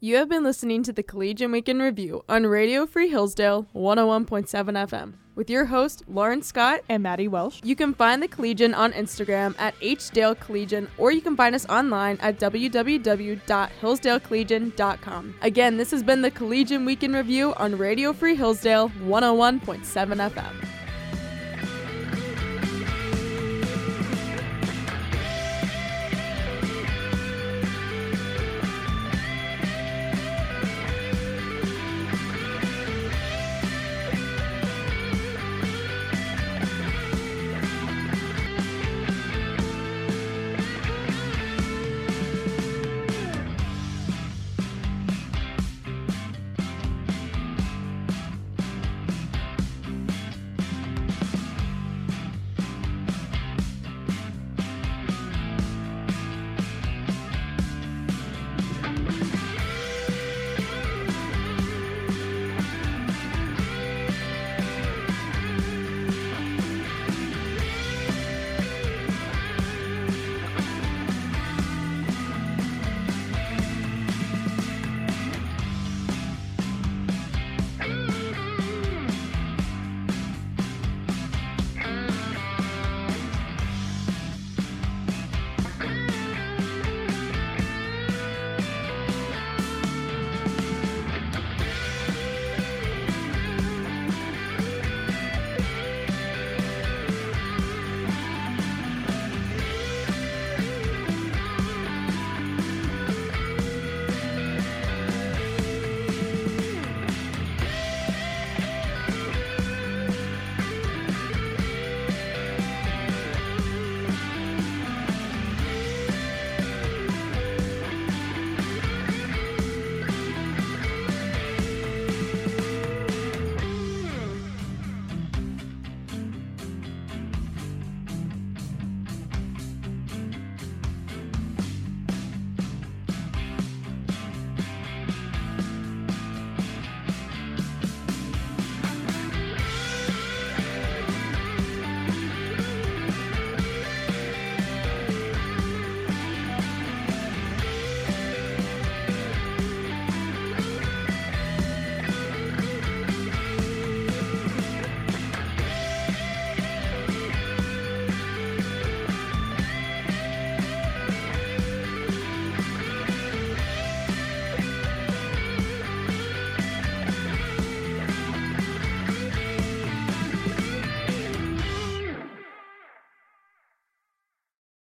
You 0.05 0.17
have 0.17 0.29
been 0.29 0.45
listening 0.45 0.83
to 0.83 0.93
the 0.93 1.03
Collegian 1.03 1.51
Week 1.51 1.67
in 1.67 1.81
Review 1.81 2.27
on 2.29 2.45
Radio 2.45 2.85
Free 2.85 3.09
Hillsdale 3.09 3.67
101.7 3.75 4.51
FM 4.51 5.14
with 5.35 5.49
your 5.49 5.64
host, 5.64 6.03
Lauren 6.07 6.43
Scott 6.43 6.81
and 6.90 7.03
Maddie 7.03 7.27
Welsh. 7.27 7.62
You 7.64 7.75
can 7.75 7.95
find 7.95 8.23
the 8.23 8.29
Collegian 8.29 8.75
on 8.75 8.93
Instagram 8.93 9.59
at 9.59 9.75
HDale 9.81 10.38
Collegian, 10.38 10.90
or 10.99 11.11
you 11.11 11.23
can 11.23 11.37
find 11.37 11.55
us 11.55 11.64
online 11.71 12.19
at 12.21 12.38
www.hillsdalecollegian.com. 12.38 15.35
Again, 15.40 15.79
this 15.79 15.90
has 15.90 16.03
been 16.03 16.21
the 16.21 16.31
Collegian 16.31 16.85
Week 16.85 17.03
in 17.03 17.14
Review 17.14 17.55
on 17.55 17.79
Radio 17.79 18.12
Free 18.12 18.35
Hillsdale 18.35 18.90
101.7 18.90 20.31
FM. 20.31 20.84